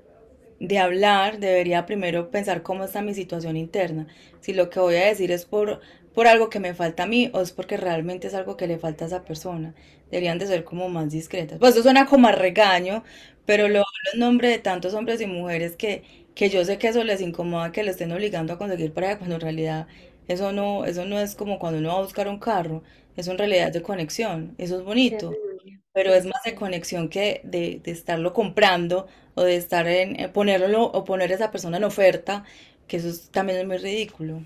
de 0.67 0.79
hablar, 0.79 1.39
debería 1.39 1.85
primero 1.85 2.31
pensar 2.31 2.63
cómo 2.63 2.85
está 2.85 3.01
mi 3.01 3.13
situación 3.13 3.57
interna. 3.57 4.07
Si 4.39 4.53
lo 4.53 4.69
que 4.69 4.79
voy 4.79 4.95
a 4.95 5.05
decir 5.05 5.31
es 5.31 5.45
por, 5.45 5.81
por 6.13 6.27
algo 6.27 6.49
que 6.49 6.59
me 6.59 6.73
falta 6.73 7.03
a 7.03 7.07
mí 7.07 7.29
o 7.33 7.41
es 7.41 7.51
porque 7.51 7.77
realmente 7.77 8.27
es 8.27 8.33
algo 8.33 8.57
que 8.57 8.67
le 8.67 8.79
falta 8.79 9.05
a 9.05 9.07
esa 9.07 9.25
persona. 9.25 9.75
Deberían 10.09 10.39
de 10.39 10.47
ser 10.47 10.63
como 10.63 10.89
más 10.89 11.11
discretas. 11.11 11.59
Pues 11.59 11.73
eso 11.73 11.83
suena 11.83 12.05
como 12.05 12.27
a 12.27 12.31
regaño, 12.31 13.03
pero 13.45 13.67
lo 13.67 13.79
hablo 13.79 14.09
en 14.13 14.19
nombre 14.19 14.49
de 14.49 14.59
tantos 14.59 14.93
hombres 14.93 15.21
y 15.21 15.27
mujeres 15.27 15.75
que, 15.75 16.03
que 16.35 16.49
yo 16.49 16.63
sé 16.65 16.77
que 16.77 16.87
eso 16.87 17.03
les 17.03 17.21
incomoda 17.21 17.71
que 17.71 17.83
le 17.83 17.91
estén 17.91 18.11
obligando 18.11 18.53
a 18.53 18.57
conseguir 18.57 18.93
pareja 18.93 19.17
cuando 19.17 19.35
en 19.35 19.41
realidad 19.41 19.87
eso 20.27 20.51
no, 20.53 20.85
eso 20.85 21.05
no 21.05 21.19
es 21.19 21.35
como 21.35 21.59
cuando 21.59 21.79
uno 21.79 21.89
va 21.89 21.99
a 21.99 22.01
buscar 22.03 22.27
un 22.29 22.39
carro, 22.39 22.83
eso 23.17 23.31
en 23.31 23.37
realidad 23.37 23.67
es 23.67 23.73
de 23.73 23.81
conexión, 23.81 24.55
eso 24.57 24.77
es 24.77 24.83
bonito, 24.85 25.39
pero 25.93 26.13
es 26.13 26.25
más 26.25 26.41
de 26.45 26.55
conexión 26.55 27.09
que 27.09 27.41
de, 27.43 27.81
de 27.83 27.91
estarlo 27.91 28.33
comprando 28.33 29.07
o 29.35 29.43
de 29.43 29.55
estar 29.57 29.87
en, 29.87 30.19
eh, 30.19 30.29
ponerlo 30.29 30.83
o 30.85 31.03
poner 31.05 31.31
a 31.31 31.35
esa 31.35 31.51
persona 31.51 31.77
en 31.77 31.83
oferta, 31.85 32.43
que 32.87 32.97
eso 32.97 33.09
es- 33.09 33.29
también 33.31 33.59
es 33.59 33.67
muy 33.67 33.77
ridículo. 33.77 34.43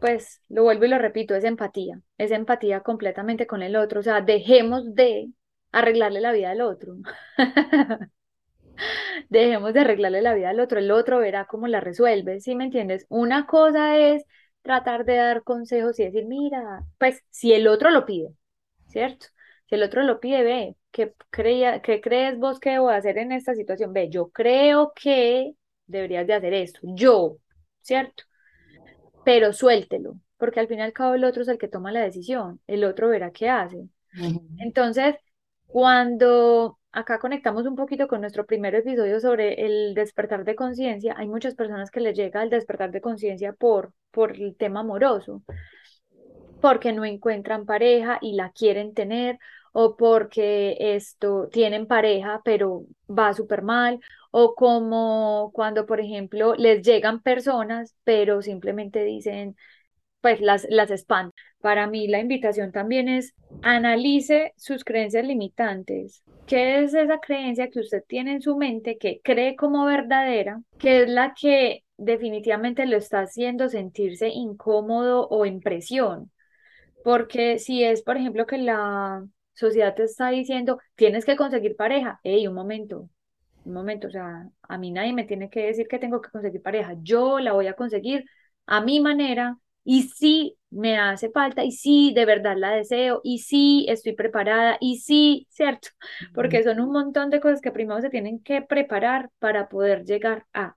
Pues 0.00 0.42
lo 0.48 0.62
vuelvo 0.64 0.84
y 0.84 0.88
lo 0.88 0.98
repito, 0.98 1.34
es 1.34 1.44
empatía, 1.44 2.00
es 2.18 2.30
empatía 2.30 2.80
completamente 2.82 3.46
con 3.46 3.62
el 3.62 3.76
otro, 3.76 4.00
o 4.00 4.02
sea, 4.02 4.20
dejemos 4.20 4.94
de 4.94 5.30
arreglarle 5.72 6.20
la 6.20 6.32
vida 6.32 6.50
al 6.50 6.60
otro. 6.60 6.94
Dejemos 9.28 9.72
de 9.74 9.80
arreglarle 9.80 10.22
la 10.22 10.34
vida 10.34 10.50
al 10.50 10.60
otro, 10.60 10.78
el 10.78 10.90
otro 10.90 11.18
verá 11.18 11.46
cómo 11.46 11.66
la 11.68 11.80
resuelve, 11.80 12.40
¿sí 12.40 12.54
me 12.54 12.64
entiendes? 12.64 13.06
Una 13.08 13.46
cosa 13.46 13.96
es 13.98 14.24
tratar 14.62 15.04
de 15.04 15.16
dar 15.16 15.42
consejos 15.44 15.98
y 16.00 16.04
decir, 16.04 16.26
mira, 16.26 16.84
pues 16.98 17.22
si 17.30 17.52
el 17.52 17.68
otro 17.68 17.90
lo 17.90 18.04
pide, 18.06 18.28
¿cierto? 18.88 19.26
Si 19.68 19.74
el 19.76 19.82
otro 19.82 20.02
lo 20.02 20.20
pide, 20.20 20.42
ve, 20.44 20.76
¿qué 20.98 21.14
creía, 21.30 21.80
qué 21.80 22.00
crees 22.00 22.38
vos 22.40 22.58
que 22.58 22.70
debo 22.70 22.90
hacer 22.90 23.18
en 23.18 23.30
esta 23.30 23.54
situación? 23.54 23.92
Ve, 23.92 24.10
yo 24.10 24.30
creo 24.30 24.92
que 25.00 25.54
deberías 25.86 26.26
de 26.26 26.34
hacer 26.34 26.52
esto, 26.54 26.80
yo, 26.82 27.36
¿cierto? 27.82 28.24
Pero 29.24 29.52
suéltelo, 29.52 30.16
porque 30.38 30.58
al 30.58 30.66
fin 30.66 30.80
y 30.80 30.82
al 30.82 30.92
cabo 30.92 31.14
el 31.14 31.22
otro 31.22 31.42
es 31.42 31.48
el 31.48 31.56
que 31.56 31.68
toma 31.68 31.92
la 31.92 32.00
decisión, 32.00 32.60
el 32.66 32.82
otro 32.82 33.10
verá 33.10 33.30
qué 33.30 33.48
hace. 33.48 33.88
Entonces, 34.58 35.14
cuando 35.68 36.80
acá 36.90 37.20
conectamos 37.20 37.64
un 37.64 37.76
poquito 37.76 38.08
con 38.08 38.20
nuestro 38.20 38.44
primer 38.44 38.74
episodio 38.74 39.20
sobre 39.20 39.64
el 39.66 39.94
despertar 39.94 40.44
de 40.44 40.56
conciencia, 40.56 41.14
hay 41.16 41.28
muchas 41.28 41.54
personas 41.54 41.92
que 41.92 42.00
les 42.00 42.16
llega 42.16 42.42
el 42.42 42.50
despertar 42.50 42.90
de 42.90 43.00
conciencia 43.00 43.52
por, 43.52 43.92
por 44.10 44.34
el 44.34 44.56
tema 44.56 44.80
amoroso, 44.80 45.44
porque 46.60 46.92
no 46.92 47.04
encuentran 47.04 47.66
pareja 47.66 48.18
y 48.20 48.32
la 48.32 48.50
quieren 48.50 48.94
tener, 48.94 49.38
o 49.72 49.96
porque 49.96 50.76
esto 50.78 51.48
tienen 51.50 51.86
pareja, 51.86 52.40
pero 52.44 52.84
va 53.08 53.34
súper 53.34 53.62
mal, 53.62 54.00
o 54.30 54.54
como 54.54 55.50
cuando, 55.54 55.86
por 55.86 56.00
ejemplo, 56.00 56.54
les 56.54 56.82
llegan 56.82 57.22
personas, 57.22 57.94
pero 58.04 58.42
simplemente 58.42 59.04
dicen, 59.04 59.56
pues 60.20 60.40
las, 60.40 60.66
las 60.68 60.90
espantan. 60.90 61.32
Para 61.60 61.86
mí 61.86 62.06
la 62.08 62.20
invitación 62.20 62.72
también 62.72 63.08
es 63.08 63.34
analice 63.62 64.52
sus 64.56 64.84
creencias 64.84 65.24
limitantes. 65.26 66.22
¿Qué 66.46 66.82
es 66.82 66.94
esa 66.94 67.18
creencia 67.18 67.68
que 67.68 67.80
usted 67.80 68.02
tiene 68.06 68.32
en 68.32 68.42
su 68.42 68.56
mente 68.56 68.96
que 68.98 69.20
cree 69.22 69.56
como 69.56 69.84
verdadera, 69.84 70.62
que 70.78 71.02
es 71.02 71.08
la 71.08 71.34
que 71.38 71.84
definitivamente 71.96 72.86
lo 72.86 72.96
está 72.96 73.20
haciendo 73.20 73.68
sentirse 73.68 74.28
incómodo 74.28 75.26
o 75.28 75.44
en 75.46 75.60
presión? 75.60 76.30
Porque 77.04 77.58
si 77.58 77.84
es, 77.84 78.02
por 78.02 78.16
ejemplo, 78.16 78.46
que 78.46 78.58
la 78.58 79.24
sociedad 79.58 79.94
te 79.94 80.04
está 80.04 80.30
diciendo, 80.30 80.78
tienes 80.94 81.24
que 81.24 81.36
conseguir 81.36 81.76
pareja, 81.76 82.20
hey, 82.22 82.46
un 82.46 82.54
momento, 82.54 83.08
un 83.64 83.72
momento, 83.74 84.08
o 84.08 84.10
sea, 84.10 84.48
a 84.62 84.78
mí 84.78 84.90
nadie 84.90 85.12
me 85.12 85.24
tiene 85.24 85.50
que 85.50 85.66
decir 85.66 85.88
que 85.88 85.98
tengo 85.98 86.20
que 86.20 86.30
conseguir 86.30 86.62
pareja, 86.62 86.94
yo 87.02 87.38
la 87.40 87.52
voy 87.52 87.66
a 87.66 87.74
conseguir 87.74 88.24
a 88.66 88.80
mi 88.80 89.00
manera 89.00 89.58
y 89.84 90.02
sí 90.04 90.56
me 90.70 90.98
hace 90.98 91.30
falta 91.30 91.64
y 91.64 91.72
sí 91.72 92.12
de 92.14 92.26
verdad 92.26 92.56
la 92.56 92.70
deseo 92.72 93.20
y 93.24 93.38
sí 93.38 93.86
estoy 93.88 94.12
preparada 94.14 94.76
y 94.80 94.98
sí, 94.98 95.46
¿cierto? 95.50 95.88
Porque 96.34 96.62
son 96.62 96.80
un 96.80 96.92
montón 96.92 97.30
de 97.30 97.40
cosas 97.40 97.60
que 97.60 97.72
primero 97.72 98.00
se 98.00 98.10
tienen 98.10 98.40
que 98.40 98.62
preparar 98.62 99.30
para 99.38 99.68
poder 99.68 100.04
llegar 100.04 100.46
a 100.52 100.76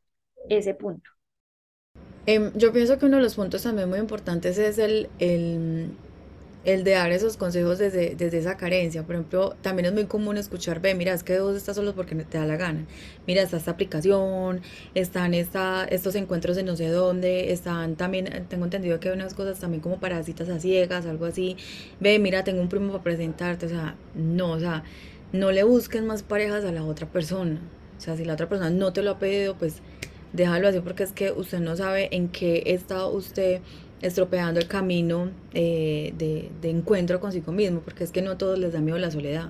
ese 0.49 0.73
punto. 0.73 1.11
Em, 2.25 2.51
yo 2.55 2.71
pienso 2.71 2.97
que 2.99 3.05
uno 3.05 3.17
de 3.17 3.23
los 3.23 3.35
puntos 3.35 3.63
también 3.63 3.89
muy 3.89 3.99
importantes 3.99 4.57
es 4.57 4.77
el, 4.77 5.09
el, 5.19 5.89
el 6.63 6.83
de 6.83 6.91
dar 6.91 7.11
esos 7.11 7.37
consejos 7.37 7.79
desde, 7.79 8.15
desde 8.15 8.37
esa 8.37 8.55
carencia. 8.57 9.03
Por 9.03 9.15
ejemplo, 9.15 9.55
también 9.61 9.87
es 9.87 9.93
muy 9.93 10.05
común 10.05 10.37
escuchar, 10.37 10.79
ve, 10.79 10.93
mira, 10.93 11.13
es 11.13 11.23
que 11.23 11.39
vos 11.39 11.55
estás 11.55 11.75
solo 11.75 11.95
porque 11.95 12.15
te 12.15 12.37
da 12.37 12.45
la 12.45 12.55
gana. 12.55 12.85
Mira, 13.27 13.41
está 13.41 13.57
esta 13.57 13.71
aplicación, 13.71 14.61
están 14.93 15.33
esta, 15.33 15.85
estos 15.85 16.15
encuentros 16.15 16.57
en 16.57 16.67
no 16.67 16.75
sé 16.75 16.89
dónde, 16.89 17.51
están 17.51 17.95
también, 17.95 18.45
tengo 18.49 18.65
entendido 18.65 18.99
que 18.99 19.09
hay 19.09 19.15
unas 19.15 19.33
cosas 19.33 19.59
también 19.59 19.81
como 19.81 19.99
para 19.99 20.21
citas 20.23 20.49
a 20.49 20.59
ciegas, 20.59 21.05
algo 21.05 21.25
así. 21.25 21.57
Ve, 21.99 22.19
mira, 22.19 22.43
tengo 22.43 22.61
un 22.61 22.69
primo 22.69 22.91
para 22.91 23.03
presentarte. 23.03 23.65
O 23.65 23.69
sea, 23.69 23.95
no, 24.15 24.51
o 24.51 24.59
sea, 24.59 24.83
no 25.33 25.51
le 25.51 25.63
busquen 25.63 26.05
más 26.05 26.23
parejas 26.23 26.63
a 26.65 26.71
la 26.71 26.83
otra 26.83 27.07
persona. 27.07 27.59
O 27.97 28.01
sea, 28.01 28.17
si 28.17 28.25
la 28.25 28.33
otra 28.33 28.49
persona 28.49 28.69
no 28.69 28.93
te 28.93 29.01
lo 29.01 29.11
ha 29.11 29.19
pedido, 29.19 29.55
pues 29.55 29.75
déjalo 30.33 30.67
así 30.67 30.79
porque 30.79 31.03
es 31.03 31.11
que 31.11 31.31
usted 31.31 31.59
no 31.59 31.75
sabe 31.75 32.09
en 32.15 32.29
qué 32.29 32.63
está 32.67 33.05
usted 33.05 33.61
estropeando 34.01 34.59
el 34.59 34.67
camino 34.67 35.29
eh, 35.53 36.13
de, 36.17 36.49
de 36.61 36.69
encuentro 36.69 37.19
consigo 37.19 37.51
mismo, 37.51 37.81
porque 37.81 38.03
es 38.03 38.11
que 38.11 38.21
no 38.21 38.31
a 38.31 38.37
todos 38.37 38.57
les 38.57 38.73
da 38.73 38.81
miedo 38.81 38.97
la 38.97 39.11
soledad. 39.11 39.49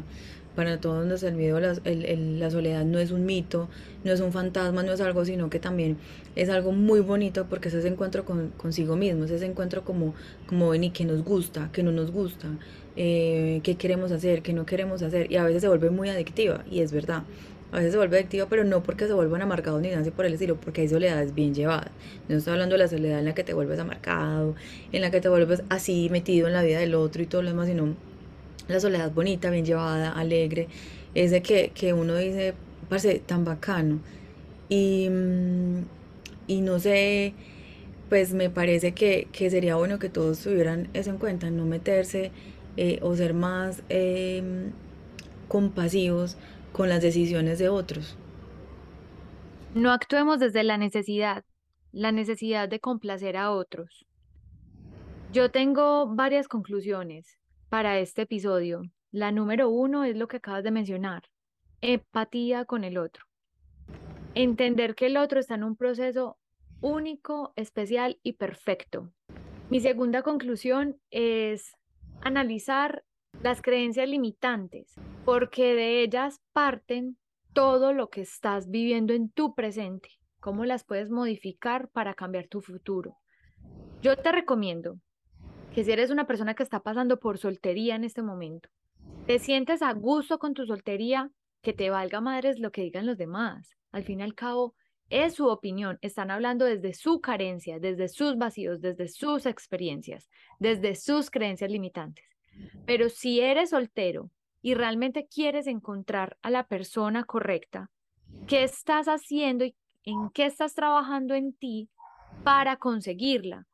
Para 0.56 0.82
todos 0.82 1.06
nos 1.06 1.24
el 1.24 1.36
miedo, 1.36 1.62
la, 1.62 1.78
la 1.86 2.52
soledad 2.52 2.84
no 2.84 3.00
es 3.00 3.12
un 3.12 3.26
mito, 3.26 3.70
no 4.04 4.12
es 4.12 4.20
un 4.20 4.34
fantasma, 4.34 4.84
no 4.84 4.92
es 4.92 5.00
algo, 5.00 5.24
sino 5.24 5.50
que 5.50 5.60
también 5.60 5.96
es 6.36 6.50
algo 6.50 6.74
muy 6.74 7.00
bonito 7.00 7.46
porque 7.50 7.70
es 7.70 7.74
ese 7.74 7.88
encuentro 7.88 8.26
con, 8.26 8.50
consigo 8.58 8.98
mismo, 8.98 9.24
es 9.24 9.32
ese 9.32 9.46
encuentro 9.46 9.86
como, 9.86 10.14
como 10.48 10.72
ven 10.72 10.84
y 10.84 10.90
que 10.90 11.06
nos 11.06 11.24
gusta, 11.24 11.70
que 11.72 11.84
no 11.84 11.94
nos 11.94 12.12
gusta, 12.12 12.50
eh, 12.98 13.62
qué 13.64 13.76
queremos 13.76 14.12
hacer, 14.12 14.42
qué 14.42 14.52
no 14.52 14.66
queremos 14.66 15.02
hacer, 15.02 15.32
y 15.32 15.38
a 15.38 15.46
veces 15.46 15.62
se 15.62 15.70
vuelve 15.70 15.90
muy 15.90 16.10
adictiva, 16.10 16.66
y 16.70 16.82
es 16.82 16.92
verdad. 16.92 17.24
A 17.72 17.78
veces 17.78 17.92
se 17.92 17.98
vuelve 17.98 18.18
adictiva, 18.18 18.48
pero 18.50 18.64
no 18.64 18.84
porque 18.84 19.08
se 19.08 19.14
vuelvan 19.14 19.42
amargados 19.42 19.82
ni 19.82 19.90
así 19.92 20.12
por 20.12 20.26
el 20.26 20.34
estilo, 20.34 20.58
porque 20.58 20.82
hay 20.82 20.90
soledades 20.90 21.34
bien 21.34 21.54
llevadas. 21.54 21.92
No 22.28 22.38
estoy 22.38 22.54
hablando 22.54 22.76
de 22.76 22.80
la 22.80 22.88
soledad 22.88 23.20
en 23.20 23.26
la 23.26 23.34
que 23.34 23.44
te 23.44 23.54
vuelves 23.54 23.80
amargado, 23.80 24.56
en 24.92 25.02
la 25.02 25.10
que 25.10 25.22
te 25.22 25.30
vuelves 25.30 25.64
así 25.70 26.10
metido 26.10 26.48
en 26.48 26.54
la 26.54 26.64
vida 26.64 26.80
del 26.80 26.96
otro 26.96 27.22
y 27.24 27.28
todo 27.28 27.42
lo 27.42 27.50
demás, 27.50 27.68
sino 27.68 27.96
la 28.68 28.80
soledad 28.80 29.12
bonita, 29.12 29.50
bien 29.50 29.66
llevada, 29.66 30.12
alegre, 30.12 30.68
es 31.16 31.32
de 31.32 31.42
que, 31.42 31.72
que 31.74 31.94
uno 31.94 32.16
dice, 32.18 32.54
parece 32.90 33.20
tan 33.20 33.46
bacano. 33.46 34.00
Y, 34.70 35.10
mm, 35.10 35.78
y 36.48 36.62
no 36.62 36.80
sé, 36.80 37.34
pues 38.10 38.34
me 38.34 38.50
parece 38.50 38.94
que, 38.94 39.30
que 39.32 39.50
sería 39.50 39.76
bueno 39.76 39.98
que 39.98 40.10
todos 40.10 40.40
tuvieran 40.40 40.90
eso 40.94 41.10
en 41.12 41.18
cuenta, 41.18 41.50
no 41.50 41.66
meterse 41.66 42.32
eh, 42.78 43.00
o 43.02 43.16
ser 43.16 43.34
más 43.34 43.84
em, 43.90 44.72
compasivos 45.48 46.38
con 46.72 46.90
las 46.90 47.02
decisiones 47.02 47.60
de 47.60 47.70
otros. 47.70 48.18
No 49.74 49.92
actuemos 49.92 50.40
desde 50.40 50.64
la 50.64 50.78
necesidad, 50.78 51.46
la 51.92 52.12
necesidad 52.12 52.68
de 52.68 52.80
complacer 52.80 53.38
a 53.38 53.52
otros. 53.52 54.06
Yo 55.32 55.50
tengo 55.50 56.08
varias 56.08 56.48
conclusiones 56.48 57.38
para 57.70 58.00
este 58.00 58.24
episodio. 58.24 58.82
La 59.12 59.32
número 59.32 59.70
uno 59.70 60.04
es 60.04 60.18
lo 60.18 60.28
que 60.28 60.38
acabas 60.38 60.64
de 60.64 60.72
mencionar, 60.72 61.24
empatía 61.80 62.66
con 62.66 62.84
el 62.84 62.98
otro. 62.98 63.26
Entender 64.36 64.96
que 64.96 65.08
el 65.08 65.18
otro 65.18 65.40
está 65.40 65.56
en 65.56 65.64
un 65.64 65.76
proceso 65.76 66.38
único, 66.82 67.54
especial 67.56 68.20
y 68.24 68.34
perfecto. 68.34 69.10
Mi 69.70 69.80
segunda 69.80 70.22
conclusión 70.22 71.00
es 71.12 71.78
analizar 72.22 73.04
las 73.42 73.62
creencias 73.62 74.10
limitantes, 74.10 74.96
porque 75.26 75.76
de 75.76 76.02
ellas 76.02 76.42
parten 76.52 77.18
todo 77.54 77.94
lo 77.94 78.10
que 78.10 78.22
estás 78.22 78.70
viviendo 78.70 79.14
en 79.14 79.30
tu 79.30 79.54
presente, 79.54 80.10
cómo 80.40 80.66
las 80.66 80.84
puedes 80.84 81.10
modificar 81.10 81.90
para 81.90 82.14
cambiar 82.14 82.48
tu 82.48 82.62
futuro. 82.62 83.18
Yo 84.02 84.18
te 84.18 84.32
recomiendo 84.32 85.00
que 85.74 85.84
si 85.84 85.92
eres 85.92 86.10
una 86.10 86.26
persona 86.26 86.54
que 86.56 86.64
está 86.64 86.82
pasando 86.82 87.20
por 87.20 87.38
soltería 87.38 87.96
en 87.96 88.04
este 88.04 88.22
momento, 88.22 88.70
te 89.28 89.40
sientes 89.40 89.82
a 89.82 89.94
gusto 89.94 90.40
con 90.40 90.54
tu 90.54 90.66
soltería, 90.66 91.30
que 91.62 91.74
te 91.74 91.92
valga 91.92 92.22
madres 92.22 92.60
lo 92.60 92.72
que 92.72 92.82
digan 92.82 93.06
los 93.06 93.18
demás. 93.18 93.78
Al 93.92 94.04
fin 94.04 94.20
y 94.20 94.24
al 94.24 94.34
cabo, 94.34 94.74
es 95.12 95.36
su 95.36 95.48
opinión. 95.48 96.00
Están 96.02 96.32
hablando 96.32 96.66
desde 96.66 96.94
su 96.94 97.22
carencia, 97.22 97.80
desde 97.80 98.08
sus 98.08 98.38
vacíos, 98.38 98.82
desde 98.82 99.08
sus 99.08 99.46
experiencias, 99.46 100.30
desde 100.58 100.96
sus 100.96 101.30
creencias 101.30 101.70
limitantes. 101.70 102.26
Pero 102.88 103.10
si 103.10 103.42
eres 103.42 103.70
soltero 103.70 104.32
y 104.62 104.74
realmente 104.76 105.28
quieres 105.28 105.68
encontrar 105.68 106.38
a 106.42 106.50
la 106.50 106.68
persona 106.68 107.24
correcta, 107.24 107.90
¿qué 108.48 108.64
estás 108.64 109.08
haciendo 109.08 109.66
y 109.66 109.76
en 110.04 110.30
qué 110.30 110.46
estás 110.46 110.74
trabajando 110.74 111.34
en 111.34 111.54
ti 111.54 111.90
para 112.44 112.78
conseguirla? 112.78 113.68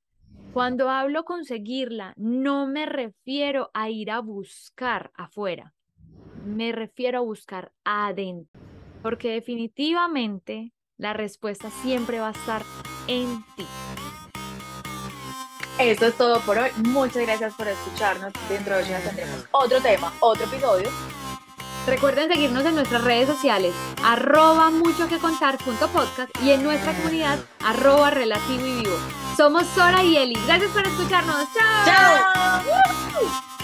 Cuando 0.54 0.90
hablo 0.90 1.24
conseguirla, 1.24 2.14
no 2.18 2.68
me 2.68 2.86
refiero 2.86 3.70
a 3.74 3.90
ir 3.90 4.12
a 4.12 4.22
buscar 4.22 5.12
afuera, 5.16 5.74
me 6.46 6.72
refiero 6.72 7.20
a 7.20 7.22
buscar 7.22 7.72
adentro, 7.84 8.60
porque 9.02 9.32
definitivamente 9.32 10.74
La 11.00 11.14
respuesta 11.14 11.70
siempre 11.70 12.20
va 12.20 12.30
a 12.30 12.32
estar 12.32 12.64
en 13.08 13.44
ti. 13.56 13.97
Esto 15.80 16.08
es 16.08 16.18
todo 16.18 16.40
por 16.42 16.58
hoy. 16.58 16.70
Muchas 16.78 17.24
gracias 17.24 17.54
por 17.54 17.68
escucharnos. 17.68 18.34
Dentro 18.50 18.76
de 18.76 18.84
días 18.84 19.04
tendremos 19.04 19.46
otro 19.52 19.80
tema, 19.82 20.12
otro 20.20 20.46
episodio. 20.46 20.90
Recuerden 21.86 22.30
seguirnos 22.30 22.66
en 22.66 22.76
nuestras 22.76 23.02
redes 23.04 23.28
sociales, 23.28 23.74
arroba 24.04 24.70
mucho 24.72 25.08
que 25.08 25.20
contar 25.20 25.58
podcast 25.88 26.30
y 26.44 26.52
en 26.52 26.62
nuestra 26.62 26.94
comunidad, 26.94 27.40
arroba 27.64 28.10
relativo 28.10 28.66
y 28.66 28.82
vivo. 28.82 28.98
Somos 29.38 29.66
Sora 29.68 30.04
y 30.04 30.18
Eli. 30.18 30.38
Gracias 30.46 30.72
por 30.72 30.86
escucharnos. 30.86 31.48
¡Chao! 31.54 31.86
¡Chao! 31.86 33.57